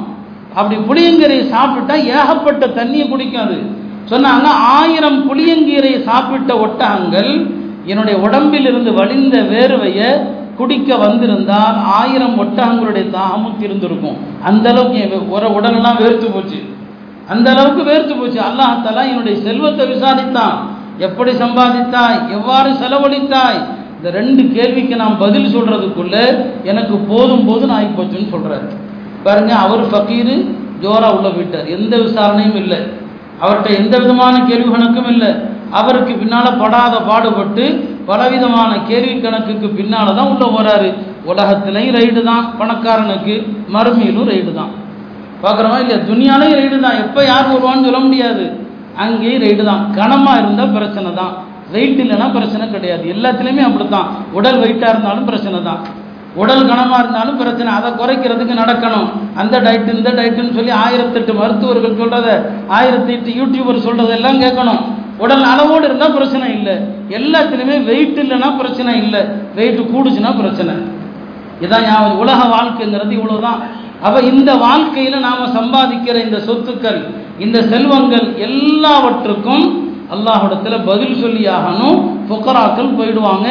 [0.56, 3.58] அப்படி புளியங்கீரையை சாப்பிட்டா ஏகப்பட்ட தண்ணியை குடிக்காது.
[4.10, 7.52] சொன்னாங்க ஆயிரம் புளியங்கீரையை சாப்பிட்ட ஒட்டகங்கள்
[7.86, 14.18] என்னுடைய உடம்பில் இருந்து வழிந்த வேர்வையை குடிக்க வந்திருந்தால் ஆயிரம் ஒட்டகங்களுடைய தாகமும் தீர்ந்திருக்கும்.
[14.44, 16.60] அந்த அளவுக்கு என் உர உடலெல்லாம் வேர்த்து போச்சு.
[17.30, 18.40] அந்த அளவுக்கு வேர்த்து போச்சு.
[18.40, 20.56] அல்லாஹாலா என்னுடைய செல்வத்தை விசாரித்தான்.
[20.98, 22.30] எப்படி சம்பாதித்தாய்?
[22.30, 23.60] எவ்வாறு செலவழித்தாய்?
[23.98, 26.16] இந்த ரெண்டு கேள்விக்கு நான் பதில் சொல்றதுக்குள்ள
[26.72, 28.68] எனக்கு போதும் போதும் ஆகி போச்சுன்னு சொல்றாரு.
[29.26, 30.36] பாருங்க அவர் ஃபக்கீரு
[30.84, 31.70] ஜோரா உள்ள போயிட்டார்.
[31.76, 32.80] எந்த விசாரணையும் இல்லை.
[33.44, 35.32] அவர்கிட்ட எந்த விதமான கேள்வி கணக்கும் இல்லை.
[35.80, 37.66] அவருக்கு பின்னால் படாத பாடுபட்டு
[38.10, 40.90] பலவிதமான கேள்வி கணக்குக்கு பின்னால் தான் உள்ளே போகிறாரு
[41.30, 43.34] உலகத்திலையும் ரைடு தான் பணக்காரனுக்கு
[43.76, 44.72] மறுமையிலும் ரைடு தான்.
[45.44, 46.00] பார்க்குறோமா இல்லையா?
[46.10, 47.02] துணியாலையும் ரைடு தான்.
[47.04, 48.46] எப்போ யார் வருவான்னு சொல்ல முடியாது.
[49.04, 49.84] அங்கேயும் ரைடு தான்.
[49.98, 51.34] கனமாக இருந்தால் பிரச்சனை தான்.
[51.72, 53.14] வெயிட் இல்லைன்னா பிரச்சனை கிடையாது.
[53.16, 54.08] எல்லாத்துலேயுமே அப்படித்தான்.
[54.32, 55.82] உடல் வெயிட்டாக இருந்தாலும் பிரச்சனை தான்.
[56.36, 57.74] உடல் கனமாக இருந்தாலும் பிரச்சனை.
[57.74, 59.10] அதை குறைக்கிறதுக்கு நடக்கணும்.
[59.36, 64.82] அந்த டயட்டு இந்த டயட்டுன்னு சொல்லி ஆயிரத்தெட்டு மருத்துவர்கள் சொல்கிறத ஆயிரத்தி எட்டு யூடியூபர் சொல்கிறதெல்லாம் கேட்கணும்.
[65.18, 66.76] உடல் அளவோடு இருந்தால் பிரச்சனை இல்லை.
[67.10, 69.22] எல்லாத்துலேயுமே வெயிட் இல்லைன்னா பிரச்சனை இல்லை.
[69.56, 70.76] வெயிட் கூடுச்சுன்னா பிரச்சனை.
[71.62, 73.60] இதான் ஞாபகம் உலக வாழ்க்கைங்கிறது இவ்வளவுதான்.
[74.02, 77.08] அப்போ இந்த வாழ்க்கையில் நாம் சம்பாதிக்கிற இந்த சொத்துக்கள்
[77.40, 81.98] இந்த செல்வங்கள் எல்லாவற்றுக்கும் அல்லாஹிடத்துல பதில் சொல்லி ஆகணும்
[82.30, 83.48] புக்கராக்கள் போயிடுவாங்க.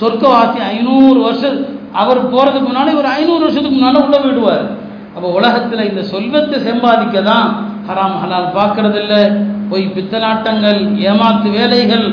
[0.00, 1.58] சொர்க்கவாசி ஐநூறு வருஷம்
[2.00, 4.64] அவர் போகிறதுக்கு முன்னாடி ஒரு ஐநூறு வருஷத்துக்கு முன்னால் உள்ள போயிடுவார்.
[5.14, 7.46] அப்போ உலகத்தில் இந்த செல்வத்தை சம்பாதிக்க தான்
[7.88, 9.22] ஹராம் ஹலால் பார்க்கறது இல்லை
[9.70, 12.06] பொய் பித்தலாட்டங்கள் ஏமாத்து வேலைகள்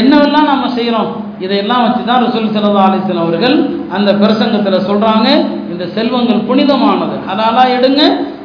[0.00, 1.10] என்னவெல்லாம் நம்ம செய்கிறோம்
[1.44, 3.56] இதையெல்லாம் வச்சு தான் ரசூல் சல்லா அலிஸ்லாம் அவர்கள்
[3.96, 5.28] அந்த பிரசங்கத்தில் சொல்கிறாங்க
[5.72, 7.16] இந்த செல்வங்கள் புனிதமானது.
[7.28, 8.02] ஹலாலாக எடுங்க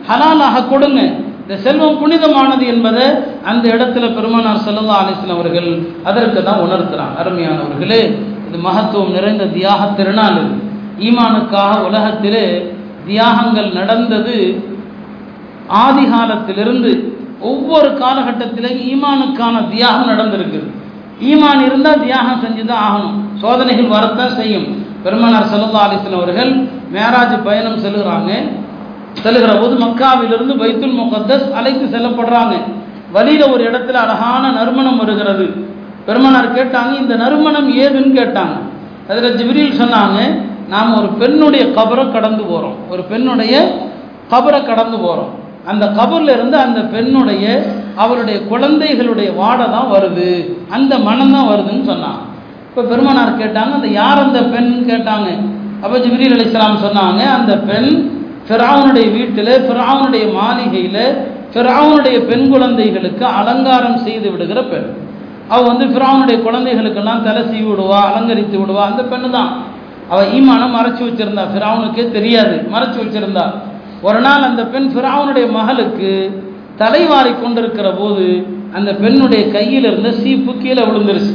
[0.10, 1.02] ஹலாலாக கொடுங்க.
[1.44, 3.06] இந்த செல்வம் புனிதமானது என்பதை
[3.52, 5.70] அந்த இடத்துல பெருமானார் சல்லா அலிஸ்லாம் அவர்கள்
[6.10, 7.16] அதற்கு தான் உணர்த்துறாங்க.
[7.22, 8.02] அருமையானவர்களே
[8.48, 10.38] இது மகத்துவம் நிறைந்த தியாக திருநாள்.
[10.44, 10.60] இது
[11.08, 12.46] ஈமானுக்காக உலகத்திலே
[13.08, 14.38] தியாகங்கள் நடந்தது
[15.84, 16.92] ஆதி காலத்திலிருந்து
[17.50, 20.68] ஒவ்வொரு காலகட்டத்திலும் ஈமானுக்கான தியாகம் நடந்திருக்குது
[21.30, 23.18] ஈமான் இருந்தால் தியாகம் செஞ்சு தான் ஆகணும்.
[23.42, 24.68] சோதனைகள் வரத்தான் செய்யும்.
[25.04, 26.52] பெருமனார் சல்லா அலிஸ்லாம் அவர்கள்
[26.96, 28.32] மேராஜ் பயணம் செல்கிறாங்க
[29.24, 32.56] செல்லுகிற போது மக்காவிலிருந்து பைத்துல் முகத்தஸ் அழைத்து செல்லப்படுறாங்க.
[33.16, 35.46] வழியில ஒரு இடத்துல அழகான நறுமணம் வருகிறது.
[36.08, 38.56] பெருமனார் கேட்டாங்க இந்த நறுமணம் ஏதுன்னு கேட்டாங்க.
[39.10, 40.20] அதில் ஜிபிரியில் சொன்னாங்க
[40.74, 43.56] நாம் ஒரு பெண்ணுடைய கபரை கடந்து போகிறோம் ஒரு பெண்ணுடைய
[44.34, 45.32] கபரை கடந்து போகிறோம்
[45.72, 47.46] அந்த கபரில் இருந்து அந்த பெண்ணுடைய
[48.04, 50.30] அவருடைய குழந்தைகளுடைய வாடை தான் வருது.
[50.76, 52.22] அந்த மனம் தான் வருதுன்னு சொன்னாங்க.
[52.70, 55.30] இப்போ பெருமனார் கேட்டாங்க அந்த யார் அந்த பெண் கேட்டாங்க.
[55.84, 57.90] அப்போ ஜிப்ரீல் அலிஸ்லாம் சொன்னாங்க அந்த பெண்
[58.52, 61.04] ஃபிராவுனுடைய வீட்டில் ஃபிராவுனுடைய மாளிகையில்
[61.54, 64.88] ஃபிராவுனுடைய பெண் குழந்தைகளுக்கு அலங்காரம் செய்து விடுகிற பெண்.
[65.52, 69.52] அவள் வந்து ஃபிராவுனுடைய குழந்தைகளுக்கெல்லாம் தலை சீவி விடுவா அலங்கரித்து விடுவா அந்த பெண்ணு தான்
[70.12, 73.46] அவள் ஈமானை மறைச்சு வச்சிருந்தா ஃபிராவுனுக்கே தெரியாது மறைச்சு வச்சிருந்தா.
[74.08, 76.12] ஒரு நாள் அந்த பெண் ஃபிராவுனுடைய மகளுக்கு
[76.82, 78.28] தலைவாரி கொண்டிருக்கிற போது
[78.78, 81.34] அந்த பெண்ணுடைய கையில் இருந்த சீப்பு கீழே விழுந்துருச்சு.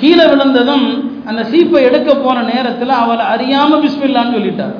[0.00, 0.86] கீழே விழுந்ததும்
[1.30, 4.76] அந்த சீப்பை எடுக்க போன நேரத்தில் அவளை அறியாமல் பிஸ்மில்லான்னு சொல்லிட்டாள்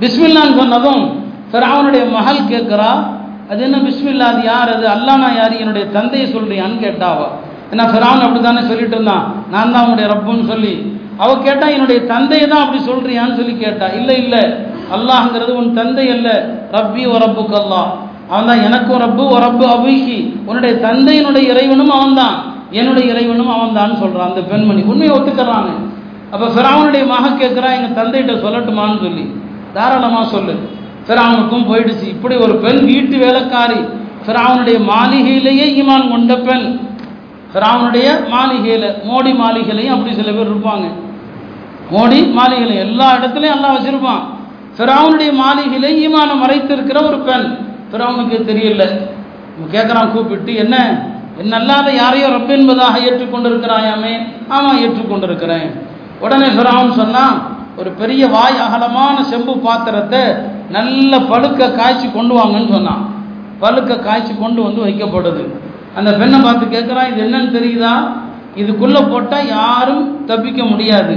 [0.00, 1.02] பிஸ்மில்லான்னு சொன்னதும்
[1.50, 2.90] ஃபிராவுனுடைய மகள் கேட்குறா
[3.50, 4.84] அது என்ன பிஸ்மில்லா அது யார் அது?
[4.94, 5.54] அல்லானா யார்?
[5.62, 7.26] என்னுடைய தந்தையை சொல்றியான்னு கேட்டாவா
[7.72, 9.24] ஏன்னா ஃபிரான் அப்படி தானே சொல்லிட்டு இருந்தான்.
[9.52, 10.72] நான் தான் அவனுடைய ரப்புன்னு சொல்லி.
[11.22, 13.86] அவ கேட்டா என்னுடைய தந்தையை தான் அப்படி சொல்றியான்னு சொல்லி கேட்டா.
[13.98, 14.42] இல்லை இல்லை.
[14.96, 16.28] அல்லாஹ்ங்கிறது உன் தந்தை அல்ல.
[16.76, 17.88] ரப்பி ஒ ரப்புக்கு அல்லாஹ்
[18.32, 20.18] அவன் தான் எனக்கும் ரப்பு ஒ ரப்பு அபிஹி.
[20.48, 22.36] உன்னுடைய தந்தையினுடைய இறைவனும் அவன்தான்
[22.72, 24.82] என்னுடைய இறைவனும் அவன் தான் சொல்றான் அந்த பெண்மணி.
[24.92, 25.70] உண்மையை ஒத்துக்கிறாங்க
[26.32, 29.24] அப்போ ஃபிரௌனுடைய மக கேட்குறான் எங்கள் தந்தைகிட்ட சொல்லட்டுமான்னு சொல்லி.
[29.74, 30.54] தாராளமாக சொல்லு.
[31.06, 32.08] ஃபிரௌனுக்கும் போயிடுச்சு.
[32.08, 33.80] இப்படி ஒரு பெண் வீட்டு வேலைக்காரி
[34.26, 36.80] ஃபிரௌனுடைய மாளிகையிலேயே ஈமான் கொண்ட பெண்.
[37.54, 40.86] ஃபிரௌனுடைய மாளிகையில் மோடி மாளிகையிலையும் அப்படி சில பேர் இருப்பாங்க.
[41.92, 44.22] மோடி மாளிகையில் எல்லா இடத்துலையும் எல்லாம் வச்சுருப்பான்.
[44.76, 47.56] ஃபிரௌனுடைய மாளிகையிலே ஈமானம் மறைத்திருக்கிற ஒரு பெண்.
[47.92, 48.84] ஃபிரௌனுக்கு தெரியல.
[49.72, 50.76] கேட்குறான் கூப்பிட்டு என்ன?
[51.42, 54.14] என்னல்லாத யாரையோ ரப்ப என்பதாக ஏற்றுக்கொண்டிருக்கிறாயாமே?
[54.48, 55.80] ஆமாம் ஏற்றுக்கொண்டிருக்கிறேன்.
[56.20, 57.36] உடனே ஃபிரௌன் சொன்னான்
[57.80, 60.22] ஒரு பெரிய வாய் அகலமான செம்பு பாத்திரத்தை
[60.74, 63.02] நல்ல பழுக்க காய்ச்சி கொண்டு வாங்கன்னு சொன்னான்.
[63.62, 65.42] பழுக்க காய்ச்சி கொண்டு வந்து வைக்கப்படுது.
[65.98, 67.94] அந்த பெண்ணை பார்த்து கேட்குறான் இது என்னன்னு தெரியுதா?
[68.60, 71.14] இதுக்குள்ளே போட்டால் யாரும் தப்பிக்க முடியாது.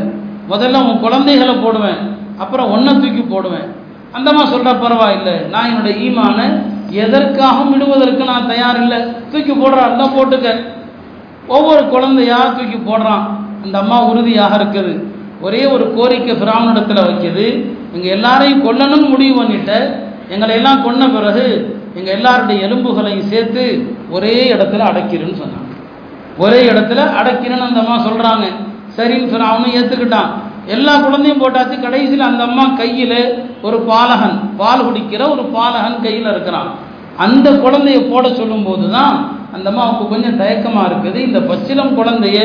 [0.51, 2.01] முதல்ல உன் குழந்தைகளை போடுவேன்
[2.43, 3.67] அப்புறம் ஒன்றை தூக்கி போடுவேன்.
[4.15, 6.39] அந்தம்மா சொல்கிற பரவாயில்லை நான் என்னுடைய ஈமான
[7.03, 8.99] எதற்காகவும் விடுவதற்கு நான் தயார் இல்லை
[9.31, 10.47] தூக்கி போடுறான் தான் போட்டுக்க.
[11.55, 13.25] ஒவ்வொரு குழந்தையாக தூக்கி போடுறான்.
[13.63, 14.93] அந்த அம்மா உறுதியாக இருக்குது.
[15.45, 17.45] ஒரே ஒரு கோரிக்கை பிராமணிடத்தில் வைக்கிது.
[17.95, 19.73] எங்கள் எல்லாரையும் கொல்லணும்னு முடிவு பண்ணிட்ட.
[20.33, 21.45] எங்களை எல்லாம் கொன்ன பிறகு
[21.97, 23.63] எங்கள் எல்லாருடைய எலும்புகளையும் சேர்த்து
[24.15, 25.71] ஒரே இடத்துல அடைக்கிறேன்னு சொன்னாங்க.
[26.43, 28.45] ஒரே இடத்துல அடைக்கிறேன்னு அந்த அம்மா சொல்கிறாங்க
[28.97, 30.29] சரின்னு சொன்ன அவனும் ஏற்றுக்கிட்டான்
[30.75, 31.75] எல்லா குழந்தையும் போட்டாச்சு.
[31.85, 33.19] கடைசியில் அந்த அம்மா கையில்
[33.67, 36.69] ஒரு பாலகன் பால் குடிக்கிற ஒரு பாலகன் கையில் இருக்கிறான்.
[37.25, 39.15] அந்த குழந்தைய போட சொல்லும்போது தான்
[39.55, 42.39] அந்த அம்மாவுக்கு கொஞ்சம் தயக்கமாக இருக்குது இந்த பச்சிலம் குழந்தைய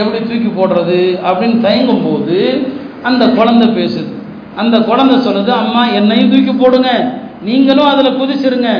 [0.00, 2.38] எப்படி தூக்கி போடுறது அப்படின்னு தயங்கும் போது
[3.08, 4.10] அந்த குழந்தை பேசுது.
[4.56, 6.90] அந்த குழந்தை சொல்லுது அம்மா என்னையும் தூக்கி போடுங்க.
[7.48, 8.70] நீங்களும் அதில் குதிச்சிருங்க.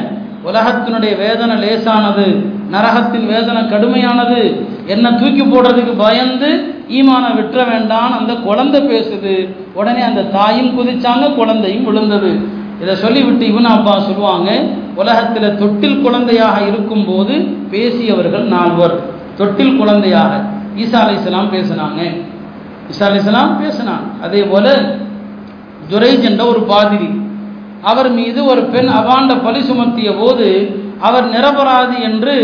[0.49, 2.27] உலகத்தினுடைய வேதனை லேசானது
[2.73, 4.41] நரகத்தின் வேதனை கடுமையானது.
[4.87, 6.51] என்னை தூக்கி போடுறதுக்கு பயந்து
[6.99, 9.35] ஈமான விட்டுற வேண்டாம் அந்த குழந்தை பேசுது.
[9.79, 12.33] உடனே அந்த தாயும் குதிச்சாங்க குழந்தையும் விழுந்தது.
[12.83, 14.51] இதை சொல்லிவிட்டு இவன் அப்பா சொல்லுவாங்க
[15.01, 17.35] உலகத்தில் தொட்டில் குழந்தையாக இருக்கும்போது
[17.73, 18.97] பேசியவர்கள் நால்வர்.
[19.39, 20.33] தொட்டில் குழந்தையாக
[20.83, 22.01] ஈசா அலை இஸ்லாம் பேசினாங்க.
[22.91, 24.07] ஈசா அலை இஸ்லாம் பேசினாங்க.
[24.23, 24.67] அதே போல
[25.91, 27.11] துரைஜ் என்ற ஒரு பாதிரி
[27.91, 30.49] அவர் மீது ஒரு பெண் அவாண்ட பழி சுமத்திய போது
[31.01, 32.35] அவர் நிரபராதி என்று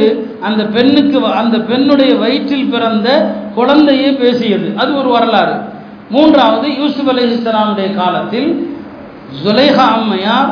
[0.41, 3.09] அந்த பெண்ணுக்கு அந்த பெண்ணுடைய வயிற்றில் பிறந்த
[3.55, 4.69] குழந்தையே பேசியது.
[4.77, 5.55] அது ஒரு வரலாறு.
[6.11, 8.51] மூன்றாவது யூசுப் அலி இஸ்லாமுடைய காலத்தில்
[9.43, 10.51] ஜுலைஹா அம்மையார்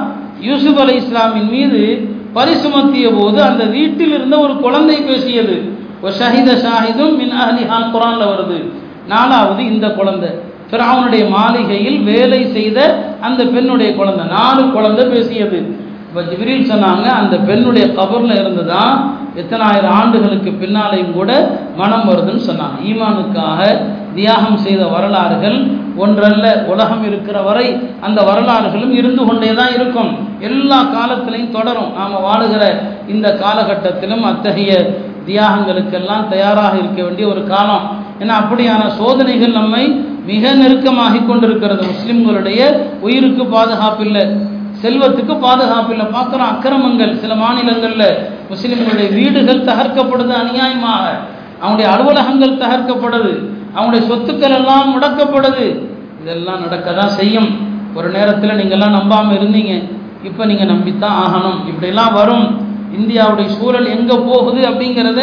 [0.49, 1.83] யூசுப் அலி இஸ்லாமின் மீது
[2.37, 5.57] பரிசுமத்திய போது அந்த வீட்டில் இருந்த ஒரு குழந்தை பேசியது.
[6.19, 8.59] ஷஹித ஷாஹிதும் மின் அஹ்லிஹான் குரான்ல வருது.
[9.13, 10.31] நாலாவது இந்த குழந்தை.
[10.71, 12.79] ஃபிரௌனுடைய மாளிகையில் வேலை செய்த
[13.27, 14.25] அந்த பெண்ணுடைய குழந்தை.
[14.37, 15.59] நாலு குழந்தை பேசியது.
[16.09, 18.93] இப்போ ஜிப்ரீல் சொன்னாங்க அந்த பெண்ணுடைய கபரில் இருந்து தான்
[19.41, 21.31] எத்தனாயிரம் ஆண்டுகளுக்கு பின்னாலையும் கூட
[21.81, 22.77] மனம் வருதுன்னு சொன்னாங்க.
[22.91, 23.61] ஈமானுக்காக
[24.19, 25.59] தியாகம் செய்த வரலாறுகள்
[26.05, 26.47] ஒன்றல்ல.
[26.73, 27.67] உலகம் இருக்கிற வரை
[28.07, 30.11] அந்த வரலாறுகளும் இருந்து கொண்டே தான் இருக்கும்.
[30.49, 31.93] எல்லா காலத்திலையும் தொடரும்.
[31.99, 32.65] நாம் வாழுகிற
[33.15, 34.73] இந்த காலகட்டத்திலும் அத்தகைய
[35.29, 37.87] தியாகங்களுக்கெல்லாம் தயாராக இருக்க வேண்டிய ஒரு காலம்.
[38.23, 39.83] ஏன்னா அப்படியான சோதனைகள் நம்மை
[40.31, 41.83] மிக நெருக்கமாகி கொண்டிருக்கிறது.
[41.93, 42.61] முஸ்லிம்களுடைய
[43.07, 44.25] உயிருக்கு பாதுகாப்பு இல்லை
[44.83, 48.11] செல்வத்துக்கு பாதுகாப்பு இல்லை பார்க்குறோம் அக்கிரமங்கள் சில மாநிலங்களில்
[48.51, 51.05] முஸ்லிம்களுடைய வீடுகள் தகர்க்கப்படுது அநியாயமாக.
[51.63, 53.33] அவனுடைய அலுவலகங்கள் தகர்க்கப்படுது.
[53.75, 55.67] அவங்களுடைய சொத்துக்கள் எல்லாம் முடக்கப்படுது.
[56.23, 57.51] இதெல்லாம் நடக்க தான் செய்யும்.
[57.99, 59.75] ஒரு நேரத்தில் நீங்கள்லாம் நம்பாமல் இருந்தீங்க.
[60.29, 61.59] இப்போ நீங்கள் நம்பித்தான் ஆகணும்.
[61.71, 62.47] இப்படிலாம் வரும்.
[62.99, 65.23] இந்தியாவுடைய சூழல் எங்கே போகுது அப்படிங்கிறத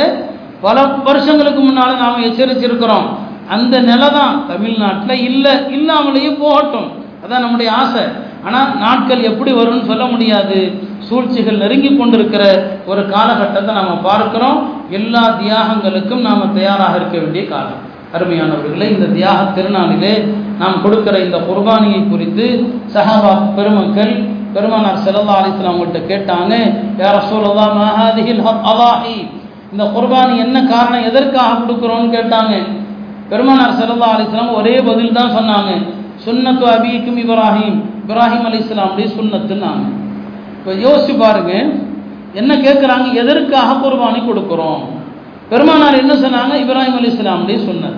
[0.65, 3.07] பல வருஷங்களுக்கு முன்னால் நாம் எச்சரிச்சிருக்கிறோம்.
[3.55, 5.53] அந்த நிலை தான் தமிழ்நாட்டில் இல்லை.
[5.77, 6.87] இல்லாமலேயே போகட்டும்.
[7.23, 8.03] அதான் நம்முடைய ஆசை.
[8.47, 10.59] ஆனால் நாட்கள் எப்படி வரும்னு சொல்ல முடியாது.
[11.07, 12.43] சூழ்ச்சிகள் நெருங்கி கொண்டிருக்கிற
[12.85, 14.59] ஒரு காலகட்டத்தை நாம் பார்க்கிறோம்.
[14.99, 17.81] எல்லா தியாகங்களுக்கும் நாம் தயாராக இருக்க வேண்டிய காலம்.
[18.15, 20.13] அருமையானவர்களே இந்த தியாக திருநாளிலே
[20.59, 22.45] நாம் கொடுக்கிற இந்த குர்பானியை குறித்து
[22.93, 24.13] சஹாபா பெருமக்கள்
[24.55, 26.53] பெருமானார் செல்லல்லா அலிஸ்லாம் அவங்கள்ட்ட கேட்டாங்க
[27.01, 29.17] யார சொல்லலாம் மஹாதிஹில் அலாஹி
[29.71, 32.53] இந்த குர்பானி என்ன காரணம் எதற்காக கொடுக்குறோன்னு கேட்டாங்க.
[33.29, 35.71] பெருமானார் செல்லல்லா அலிஸ்லாம் ஒரே பதில் தான் சொன்னாங்க
[36.25, 37.77] சுன்னத்து அபிக்கும் இப்ராஹிம்.
[38.03, 39.83] இப்ராஹிம் அலி இஸ்லாமுடைய சுண்ணத்துன்னாங்க
[40.57, 41.53] இப்போ யோசிச்சு பாருங்க
[42.33, 44.81] என்ன கேட்குறாங்க எதற்காக குர்பானி கொடுக்குறோம்?
[45.51, 46.53] பெருமானார் என்ன சொன்னாங்க?
[46.63, 47.97] இப்ராஹிம் அலி இஸ்லாமுடைய சொன்னார்.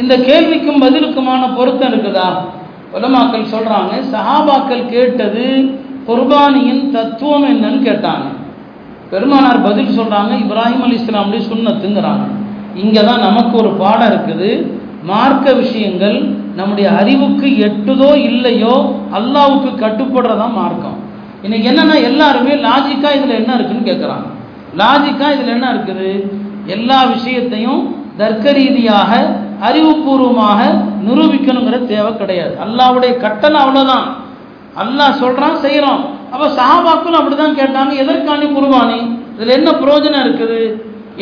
[0.00, 2.28] இந்த கேள்விக்கும் பதிலுக்குமான பொருத்தம் இருக்குதா?
[2.96, 5.44] உலமாக்கள் சொல்கிறாங்க சஹாபாக்கள் கேட்டது
[6.08, 8.26] குர்பானியின் தத்துவம் என்னன்னு கேட்டாங்க.
[9.12, 12.26] பெருமானார் பதில் சொல்கிறாங்க இப்ராஹிம் அலி இஸ்லாமுடைய சுண்ணத்துங்கிறாங்க
[12.82, 14.50] இங்கே தான் நமக்கு ஒரு பாடம் இருக்குது.
[15.10, 16.18] மார்க்க விஷயங்கள்
[16.58, 18.74] நம்முடைய அறிவுக்கு எட்டுதோ இல்லையோ
[19.18, 20.98] அல்லாவுக்கு கட்டுப்படுறதா மார்க்கம்.
[21.44, 24.28] இன்னைக்கு என்னன்னா எல்லாருமே லாஜிக்கா இதில் என்ன இருக்குன்னு கேட்குறாங்க
[24.80, 26.10] லாஜிக்கா இதில் என்ன இருக்குது?
[26.76, 27.82] எல்லா விஷயத்தையும்
[28.20, 29.10] தர்க்க ரீதியாக
[29.68, 30.60] அறிவுபூர்வமாக
[31.06, 32.54] நிரூபிக்கணுங்கிற தேவை கிடையாது.
[32.64, 34.06] அல்லாவுடைய கட்டளை அவ்வளோதான்
[34.82, 36.02] அல்லாஹ் சொல்கிறான் செய்கிறோம்
[36.32, 39.00] அப்போ சஹாபாக்கள் அப்படிதான் கேட்டாங்க எதற்காண்டி குருவானி
[39.36, 40.60] இதில் என்ன பிரயோஜனம் இருக்குது?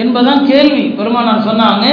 [0.02, 0.82] என்பதான் கேள்வி.
[0.98, 1.84] பெருமானார் சொன்னாங்க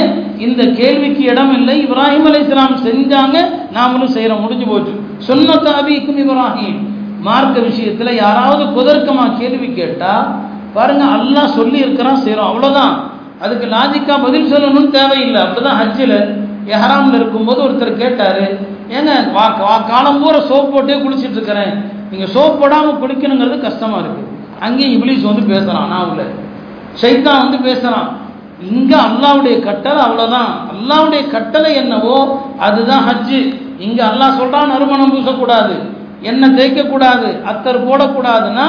[0.46, 1.76] இந்த கேள்விக்கு இடம் இல்லை.
[1.86, 3.38] இப்ராஹிம் அலைஹிஸ்ஸலாம் செஞ்சாங்க
[3.78, 4.94] நாமளும் செய்கிறோம் முடிஞ்சு போச்சு.
[5.28, 6.78] சொன்ன அபிக்கும் இப்ராஹிம்.
[7.28, 10.26] மார்க்க விஷயத்தில் யாராவது குதர்க்கமாக கேள்வி கேட்டால்
[10.76, 12.94] பாருங்க அல்லாஹ் சொல்லி இருக்கிறான் செய்கிறோம் அவ்வளோதான்
[13.43, 15.39] அதுக்கு லாஜிக்காக பதில் சொல்லணும்னு தேவையில்லை.
[15.45, 16.17] அப்படிதான் ஹஜ்ஜில்
[16.74, 18.43] எஹராமில் இருக்கும்போது ஒருத்தர் கேட்டார்
[18.95, 21.74] ஏங்க வா வா காலம் பூரா சோப் போட்டே குளிச்சுட்டு இருக்கிறேன்.
[22.12, 24.32] நீங்கள் சோப் போடாமல் குளிக்கணுங்கிறது கஷ்டமாக இருக்குது
[24.65, 26.24] அங்கேயும் இப்ளீஸ் வந்து பேசுகிறான் நான் உள்ள.
[27.02, 28.10] சைத்தான் வந்து பேசுகிறான்
[28.71, 32.17] இங்கே அல்லாவுடைய கட்டளை அவ்வளோதான் அல்லாவுடைய கட்டளை என்னவோ
[32.67, 33.39] அதுதான் ஹஜ்ஜு.
[33.86, 35.76] இங்கே அல்லாஹ் சொல்கிறான் நறுமணம் பூசக்கூடாது
[36.30, 38.67] எண்ணெய் தேய்க்கக்கூடாது அத்தர் போடக்கூடாதுன்னா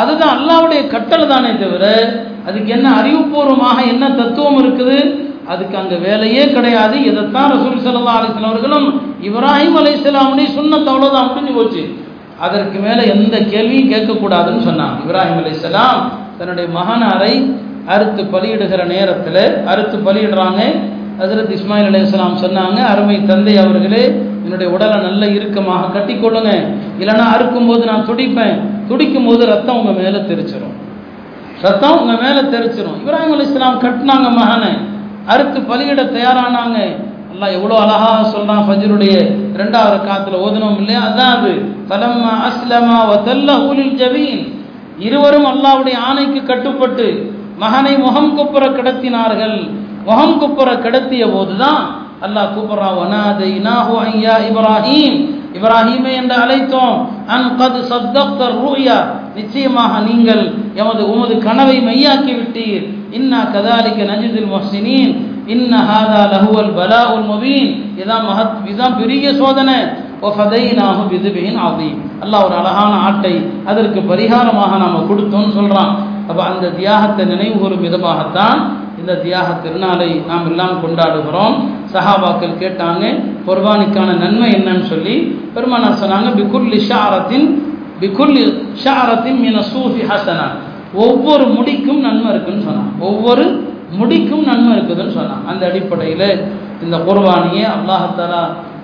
[0.00, 1.84] அதுதான் அல்லாவுடைய கட்டளை தானே தவிர
[2.48, 4.98] அதுக்கு என்ன அறிவுபூர்வமாக என்ன தத்துவம் இருக்குது?
[5.52, 6.96] அதுக்கு அங்கே வேலையே கிடையாது.
[7.08, 8.86] இதைத்தான் ரசூல் சல்லா அலிஸ்லாம் அவர்களும்
[9.28, 11.82] இப்ராஹிம் அலைஹிஸ்ஸலாமுடைய சுண்ணத்தை அவ்வளோதான் முடிஞ்சு போச்சு.
[12.44, 14.96] அதற்கு மேலே எந்த கேள்வியும் கேட்கக்கூடாதுன்னு சொன்னாங்க.
[15.04, 16.00] இப்ராஹிம் அலைஹிஸ்ஸலாம்
[16.38, 17.32] தன்னுடைய மகனாரை
[17.94, 20.60] அறுத்து பலியிடுகிற நேரத்தில் அறுத்து பலியிடுறாங்க.
[21.20, 24.04] ஹசரத் இஸ்மாயில் அலைஹிஸ்ஸலாம் சொன்னாங்க அருமை தந்தை அவர்களே
[24.44, 26.52] என்னுடைய உடலை நல்ல இறுக்கமாக கட்டிக்கொள்ளுங்க.
[27.02, 28.56] இல்லைன்னா அறுக்கும் போது நான் துடிப்பேன்.
[28.88, 30.74] துடிக்கும் போது ரத்தம் உங்கள் மேலே தெரிச்சிடும்
[31.64, 34.72] ரத்தம் உங்க மேலே தெரிச்சிடும் இப்ராஹிம் இஸ்லாம் கட்டினாங்க மகனை.
[35.32, 36.78] அறுத்து பலியிட தயாரானாங்க.
[37.32, 39.14] அல்லா எவ்வளோ அழகா சொல்கிறான் ஃபஜருடைய
[39.60, 41.00] ரெண்டாவது காத்தில் ஓதனம் இல்லையா?
[41.08, 41.52] அதான் அது.
[41.88, 44.42] ஃபலம்மா அஸ்லமா வதல்ல ஊலில் ஜபீன்
[45.06, 47.06] இருவரும் அல்லாவுடைய ஆணைக்கு கட்டுப்பட்டு
[47.62, 49.58] மகனை முகம் குப்புற கிடத்தினார்கள்.
[50.08, 51.82] முகம் குப்புற கிடத்திய போதுதான்
[52.24, 55.16] அல்லாஹ் கூப்பிட்றான் வனாதை இனாஹு ஐயா இப்ராஹிம்.
[55.56, 56.96] இப்ராஹிமே என்று அழைத்தோம்.
[57.34, 58.98] அன் கது சப்தர் ரூயா
[59.38, 60.42] நிச்சயமாக நீங்கள்
[60.80, 62.84] எமது உமது கனவை மையாக்கி விட்டீர்
[63.18, 65.12] இன்னா கதாலிக்க நஜிதுல் முஹ்சினீன்.
[65.54, 67.70] இன்ன ஹாதா லஹுவல் பலாஉல் முபீன்.
[68.02, 69.78] இதான் மகத் இதான் பெரிய சோதனை.
[70.26, 71.90] ஒஃபதைனாஹு விதுபின் ஆதி
[72.24, 73.34] அல்லாஹ் ஒரு அழகான ஆட்டை
[73.70, 75.92] அதற்கு பரிகாரமாக நாம் கொடுத்தோம்னு சொல்கிறான்
[76.28, 78.58] அப்போ அந்த தியாகத்தை நினைவு கூறும் விதமாகத்தான்
[79.00, 81.56] இந்த தியாக திருநாளை நாம் எல்லாம் கொண்டாடுகிறோம்.
[81.92, 83.04] சஹாபாக்கள் கேட்டாங்க
[83.46, 85.16] குர்பானிக்கான நன்மை என்னன்னு சொல்லி.
[85.54, 87.46] பெருமானார் சொன்னாங்க பிகுல் லிஷாரத்தின்
[88.00, 88.38] பிகுல்
[88.84, 90.46] ஷாரத்தின் மின சூஃபி ஹசனா.
[90.94, 92.90] ஒவ்வொரு முடிக்கும் நன்மை இருக்குன்னு சொன்னான்.
[93.08, 93.44] ஒவ்வொரு
[93.98, 95.42] முடிக்கும் நன்மை இருக்குதுன்னு சொன்னான்.
[95.46, 96.28] அந்த அடிப்படையில்
[96.84, 98.42] இந்த குர்பானியை அல்லாஹத்தாலா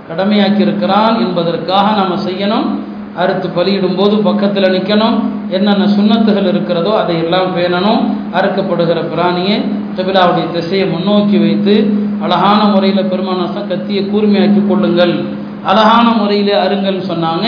[0.09, 2.68] கடமையாக்கி இருக்கிறான் என்பதற்காக நாம் செய்யணும்.
[3.16, 5.16] அறுத்து பலியிடும் போது பக்கத்தில் நிற்கணும்
[5.57, 8.03] என்னென்ன சுண்ணத்துகள் இருக்கிறதோ அதை எல்லாம் பேணணும்.
[8.38, 9.57] அறுக்கப்படுகிற பிராணியை
[9.96, 11.75] கபிலாவுடைய திசையை முன்னோக்கி வைத்து
[12.25, 15.14] அழகான முறையில் பெருமானசம் கத்தியை கூர்மையாக்கி கொள்ளுங்கள்.
[15.70, 17.46] அழகான முறையில் அருங்கள்னு சொன்னாங்க.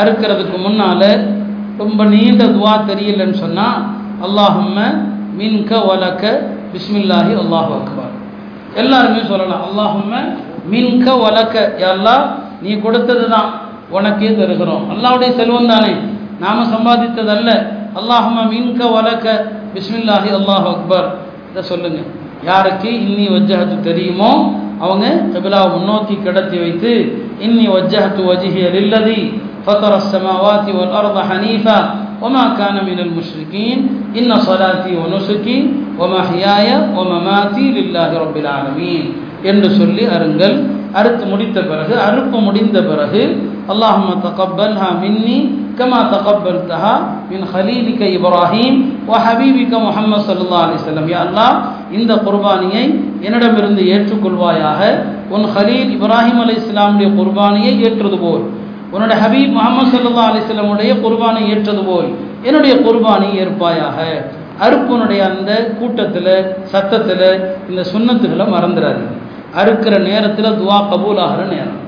[0.00, 1.08] அறுக்கிறதுக்கு முன்னால்
[1.82, 3.78] ரொம்ப நீண்ட துவா தெரியலன்னு சொன்னால்
[4.26, 4.78] அல்லாஹும்ம
[5.38, 6.24] மின்க வலக்க
[6.72, 8.14] பிஸ்மில்லாஹி அல்லாஹு அக்பார்.
[8.82, 10.12] எல்லாருமே சொல்லலாம் அல்லாஹும்ம
[10.72, 11.54] மின்க வலக்க
[11.90, 12.24] எல்லாம்
[12.64, 13.48] நீ கொடுத்தது தான்
[13.96, 14.84] உனக்கே தருகிறோம்.
[14.92, 15.92] அல்லாவுடைய செல்வம் தானே
[16.44, 17.50] நாம் சம்பாதித்ததல்ல.
[18.00, 19.26] அல்லாஹும்ம மின்க வலக்க
[19.74, 21.08] பிஸ்மில்லாஹி அல்லாஹு அக்பர்.
[21.50, 22.08] இதை சொல்லுங்கள்
[22.48, 24.30] யாருக்கு இன்னி வஜ்ஜகத்து தெரியுமோ
[24.84, 26.92] அவங்க கபிலா முன்னோக்கி கிடத்தி வைத்து
[27.46, 29.18] இன்னி வஜ்ஜஹத்து வஜிஹிய இல்லதி
[29.67, 31.79] فطر السماوات والأرض حنيفا
[32.23, 33.77] وما كان من المشركين
[34.15, 35.57] إن صلاتي ونسكي
[35.99, 39.03] ومحياي ومماتي لله رب العالمين
[39.43, 40.55] என்று சொல்லி அருங்கள்
[40.99, 43.21] அறுத்து முடித்த பிறகு அறுப்பு முடிந்த பிறகு
[43.71, 45.37] அல்லாஹும்ம தகப்பல்ஹா மின்னி
[45.79, 46.93] கமா தகப்பல்தஹா
[47.31, 48.77] மின் ஹலீலிக இப்ராஹிம்
[49.09, 51.53] வ ஹபீபிக முஹம்மது ஸல்லல்லாஹு அலைஹி வஸல்லம் யா அல்லாஹ்
[51.97, 52.83] இந்த குர்பானியை
[53.27, 54.81] என்னிடமிருந்து ஏற்றுக்கொள்வாயாக
[55.35, 58.43] உன் ஹலீல் இப்ராஹிம் அலைஹிஸ்ஸலாமுடைய குர்பானியை ஏற்றது போல்
[58.94, 62.08] உன்னுடைய ஹபீப் முகமது சல்லா அலிஸ்லமுடைய குர்பானை ஏற்றது போல்
[62.42, 63.98] என்னுடைய குர்பானை ஏற்பாயாக
[64.64, 66.34] அறுப்பனுடைய அந்த கூட்டத்தில்
[66.72, 67.28] சத்தத்தில்
[67.70, 69.18] இந்த சுண்ணத்துகளை மறந்துடாதீங்க
[69.60, 71.78] அறுக்கிற நேரத்தில் துவா கபூல் ஆகிற நேரம்.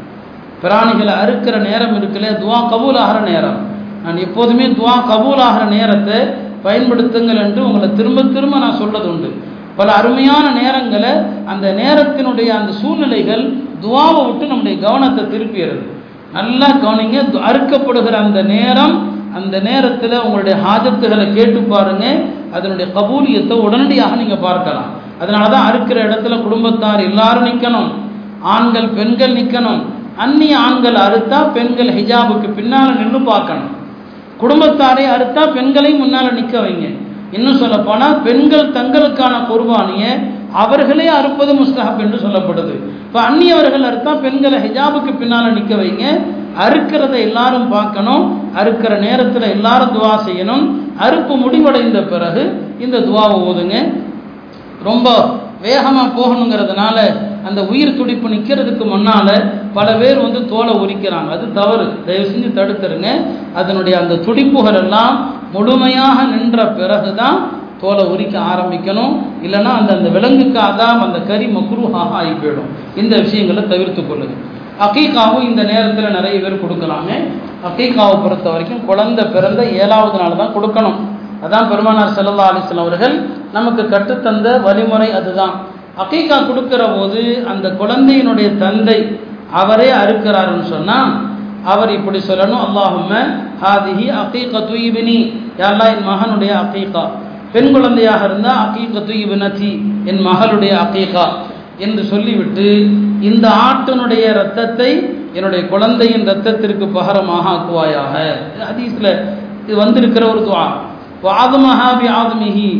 [0.62, 3.58] பிராணிகளை அறுக்கிற நேரம் இருக்கல துவா கபூல் ஆகிற நேரம்.
[4.04, 6.18] நான் எப்போதுமே துவா கபூல் ஆகிற நேரத்தை
[6.66, 9.30] பயன்படுத்துங்கள் என்று உங்களை திரும்ப திரும்ப நான் சொல்றது உண்டு.
[9.76, 11.12] பல அருமையான நேரங்களை
[11.52, 13.44] அந்த நேரத்தினுடைய அந்த சூழ்நிலைகள்
[13.84, 15.84] துவாவை விட்டு நம்முடைய கவனத்தை திருப்பிடுறது
[16.36, 17.18] நல்லா கவனிங்க.
[17.48, 18.94] அறுக்கப்படுகிற அந்த நேரம்
[19.38, 22.04] அந்த நேரத்தில் உங்களுடைய ஹாஜத்துகளை கேட்டு பாருங்க.
[22.56, 24.90] அதனுடைய கபூலியத்தை உடனடியாக நீங்கள் பார்க்கலாம்.
[25.22, 27.90] அதனால தான் அறுக்கிற இடத்துல குடும்பத்தார் எல்லாரும் நிற்கணும்
[28.54, 29.80] ஆண்கள் பெண்கள் நிற்கணும்
[30.24, 33.72] அந்நிய ஆண்கள் அறுத்தா பெண்கள் ஹிஜாபுக்கு பின்னால நின்று பார்க்கணும்.
[34.42, 36.86] குடும்பத்தாரை அறுத்தா பெண்களையும் முன்னால் நிற்க வைங்க.
[37.36, 40.10] இன்னும் சொல்ல போனால் பெண்கள் தங்களுக்கான குர்பானியை
[40.62, 42.74] அவர்களே அறுப்பது முஸ்தஹப் என்று சொல்லப்படுது.
[43.06, 46.04] இப்போ அந்நியவர்கள் அறுத்தா பெண்களை ஹிஜாபுக்கு பின்னால் நிற்க வைங்க.
[46.64, 48.24] அறுக்கிறத எல்லாரும் பார்க்கணும்.
[48.56, 50.64] அறுக்கிற நேரத்தில் எல்லாரும் துவா செய்யணும்.
[51.00, 52.42] அறுப்பு முடிவடைந்த பிறகு
[52.78, 53.76] இந்த துவாவை ஓதுங்க.
[54.82, 55.08] ரொம்ப
[55.62, 56.96] வேகமாக போகணுங்கிறதுனால
[57.48, 59.34] அந்த உயிர் துடிப்பு நிற்கிறதுக்கு முன்னால்
[59.74, 61.30] பல பேர் வந்து தோலை உரிக்கிறாங்க.
[61.30, 61.86] அது தவறு.
[62.06, 63.08] தயவு செஞ்சு தடுத்துருங்க.
[63.54, 65.14] அதனுடைய அந்த துடிப்புகள் எல்லாம்
[65.52, 67.38] முழுமையாக நின்ற பிறகு தான்
[67.80, 69.14] தோலை உரிக்க ஆரம்பிக்கணும்.
[69.46, 72.70] இல்லைன்னா அந்த அந்த விலங்குக்கு அதான் அந்த கறி மக்ரூஹாக ஆகி போயிடும்
[73.02, 74.34] இந்த விஷயங்களை தவிர்த்து கொள்ளுது.
[74.86, 77.16] அகீகாவும் இந்த நேரத்தில் நிறைய பேர் கொடுக்கலாமே.
[77.68, 80.98] அகீகாவை பொறுத்த வரைக்கும் குழந்தை பிறந்த ஏழாவது நாள் தான் கொடுக்கணும்.
[81.44, 83.14] அதான் பெருமானார் செல்லல்லா அலிஸ்லாம் அவர்கள்
[83.56, 85.54] நமக்கு கற்றுத்தந்த வழிமுறை அதுதான்.
[86.02, 87.20] அக்கீகா கொடுக்கிற போது
[87.52, 88.98] அந்த குழந்தையினுடைய தந்தை
[89.60, 91.10] அவரே அறுக்கிறாருன்னு சொன்னால்
[91.72, 93.12] அவர் இப்படி சொல்லணும் அல்லாஹும்ம
[93.62, 95.18] ஹாதிஹி அக்கீகா தூய்பினி
[95.60, 97.04] யாரா என் மகனுடைய அக்கீகா
[97.54, 99.72] பெண் குழந்தையாக இருந்தால் அக்கீக்கத்து துயிபினதி
[100.10, 101.26] என் மகளுடைய அக்கீகா
[101.84, 102.66] என்று சொல்லிவிட்டு
[103.28, 104.90] இந்த ஆட்டினுடைய ரத்தத்தை
[105.36, 108.14] என்னுடைய குழந்தையின் ரத்தத்திற்கு பகரமாக ஆக்குவாயாக.
[108.68, 109.10] ஹதீஸில்
[109.66, 110.66] இது வந்திருக்கிற ஒரு துவா.
[111.26, 112.70] வாதுமஹாபி ஆதுமிஹி.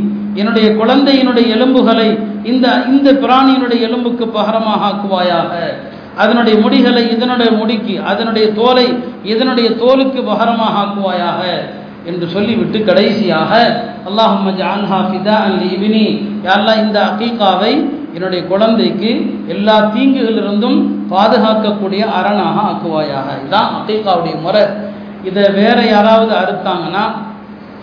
[0.41, 2.09] என்னுடைய குழந்தையினுடைய எலும்புகளை
[2.45, 5.53] இந்த இந்த பிராணியினுடைய எலும்புக்கு பகரமாக ஆக்குவாயாக.
[6.23, 8.87] அதனுடைய முடிகளை இதனுடைய முடிக்கு அதனுடைய தோலை
[9.33, 11.41] இதனுடைய தோலுக்கு பகரமாக ஆக்குவாயாக.
[12.05, 13.53] என்று சொல்லிவிட்டு கடைசியாக
[14.09, 16.07] அல்லாஹும் ஜான்ஹா ஃபிதா அல் இபினி.
[16.47, 17.73] யாரெல்லாம் இந்த அகீகாவை
[18.17, 19.11] என்னுடைய குழந்தைக்கு
[19.49, 20.79] எல்லா தீங்குகளிலிருந்தும்
[21.13, 23.29] பாதுகாக்கக்கூடிய அரணாக ஆக்குவாயாக.
[23.39, 24.65] இதுதான் அகீகாவுடைய முறை.
[25.29, 27.05] இதை வேற யாராவது அறுத்தாங்கன்னா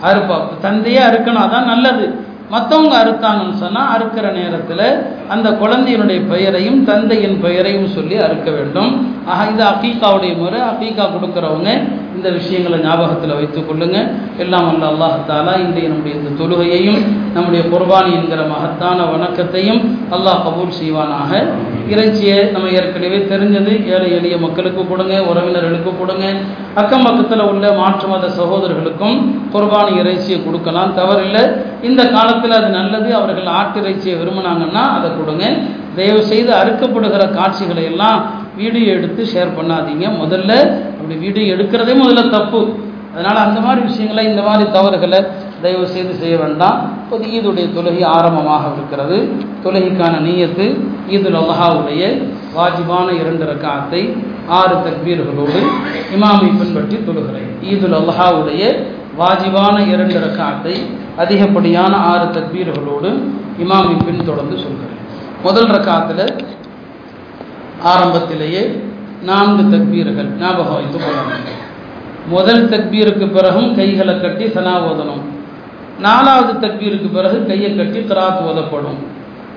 [0.08, 0.36] அறுப்பா.
[0.60, 2.06] தந்தையே அறுக்கணும் அதான் நல்லது.
[2.54, 4.86] மற்றவங்க அறுத்தாங்கன்னு சொன்னால் அறுக்கிற நேரத்தில்
[5.28, 8.90] அந்த குழந்தையினுடைய பெயரையும் தந்தையின் பெயரையும் சொல்லி அறுக்க வேண்டும்.
[9.26, 10.60] ஆக இது அகீகாவுடைய முறை.
[10.72, 11.70] அகீகா கொடுக்குறவங்க
[12.16, 13.98] இந்த விஷயங்களை ஞாபகத்தில் வைத்துக் கொள்ளுங்க.
[14.38, 17.00] எல்லாம் அல்ல அல்லாஹாலா இன்றைய நம்முடைய இந்த தொழுகையையும்
[17.34, 21.30] நம்முடைய குர்பானி என்கிற மகத்தான வணக்கத்தையும் அல்லாஹ் கபூல் செய்வானாக.
[21.88, 23.72] இறைச்சியை நம்ம ஏற்கனவே தெரிஞ்சது.
[23.92, 26.26] ஏழை எளிய மக்களுக்கு கொடுங்க உறவினர்களுக்கு கொடுங்க.
[26.74, 29.16] அக்கம் பக்கத்தில் உள்ள மாற்று மத சகோதரர்களுக்கும்
[29.54, 30.94] குர்பானி இறைச்சியை கொடுக்கலாம்.
[31.00, 31.44] தவறில்லை.
[31.82, 33.14] இந்த காலத்தில் அது நல்லது.
[33.14, 35.44] அவர்கள் ஆட்டிறைச்சியை விரும்பினாங்கன்னா அதை கொடுங்க.
[35.96, 38.20] தயவு செய்து அறுக்கப்படுகிற காட்சிகளை எல்லாம்
[38.60, 40.06] வீடியோ எடுத்து ஷேர் பண்ணாதீங்க.
[40.22, 40.50] முதல்ல
[40.96, 42.60] அப்படி வீடியோ எடுக்கிறதே முதல்ல தப்பு.
[43.12, 45.20] அதனால் அந்த மாதிரி விஷயங்களை இந்த மாதிரி தவறுகளை
[45.62, 46.78] தயவு செய்து செய்ய வேண்டாம்.
[47.02, 49.18] இப்போது ஈதுடைய தொழுகை ஆரம்பமாக இருக்கிறது.
[49.64, 50.66] தொழுகைக்கான நீயத்து
[51.14, 52.02] ஈதுல் அல்லாஹாவுடைய
[52.56, 54.02] வாஜிபான இரண்டு ரக்காத்தை
[54.60, 55.60] ஆறு தக்பீர்களோடு
[56.16, 57.50] இமாமை பின்பற்றி தொழுகிறேன்.
[57.72, 58.62] ஈதுல் அல்லாஹாவுடைய
[59.20, 60.74] வாஜிபான இரண்டு ரக்காத்தை
[61.22, 63.10] அதிகப்படியான ஆறு தக்பீர்களோடு
[63.64, 64.98] இமாமை பின் தொடர்ந்து சொல்கிறேன்.
[65.46, 66.24] முதல் ரக்காத்தில்
[67.90, 68.62] ஆரம்பத்திலேயே
[69.28, 71.60] நான்கு தக்பீர்கள் ஞாபகம் வைத்துக் கொள்ளணும்
[72.28, 75.22] முதல் தக்பீருக்கு பிறகும் கைகளை கட்டி சனா ஓதணும்.
[76.00, 79.00] நாலாவது தக்பீருக்கு பிறகு கையை கட்டி கிராத் ஓதப்படும்.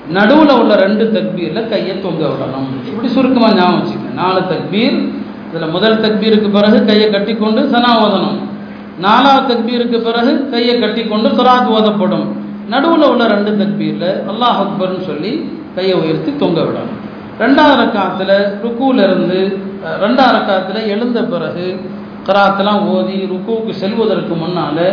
[0.10, 2.68] நடுவில் உள்ள ரெண்டு தக்பீரில் கையை தொங்க விடணும்.
[2.90, 4.14] இப்படி சுருக்கமாக ஞாபகம் வச்சுக்கோங்க.
[4.14, 4.98] நாலு தக்பீர்
[5.50, 8.40] இதில் முதல் தக்பீருக்கு பிறகு கையை கட்டி கொண்டு சனா ஓதணும்.
[9.00, 12.28] நாலாவது தக்பீருக்கு பிறகு கையை கட்டி கொண்டு கிராத் ஓதப்படும்.
[12.70, 17.02] நடுவில் உள்ள ரெண்டு தக்பீரில் அல்லாஹ் அக்பர்னு சொல்லி கையை உயர்த்தி தொங்க விடணும்.
[17.42, 19.40] ரெண்டாவது ரக்காத்தில் ருக்கூலேருந்து
[20.04, 21.66] ரெண்டாவது ரக்காத்தில் எழுந்த பிறகு
[22.28, 24.86] கராத்தெல்லாம் ஓதி ருக்குவுக்கு செல்வதற்கு முன்னால்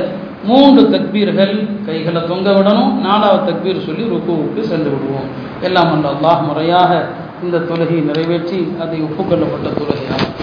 [0.48, 1.54] மூன்று தக்பீர்கள்
[1.86, 2.92] கைகளை தொங்க விடணும்.
[3.06, 5.28] நாலாவது தக்பீர் சொல்லி ருக்குவுக்கு சென்று விடுவோம்.
[5.66, 6.90] எல்லாம் அல்ல அல்லாஹ் முறையாக
[7.44, 10.34] இந்த தொழுகையை நிறைவேற்றி அதை ஒப்புக்கொள்ளப்பட்ட தொழுகையாகும்.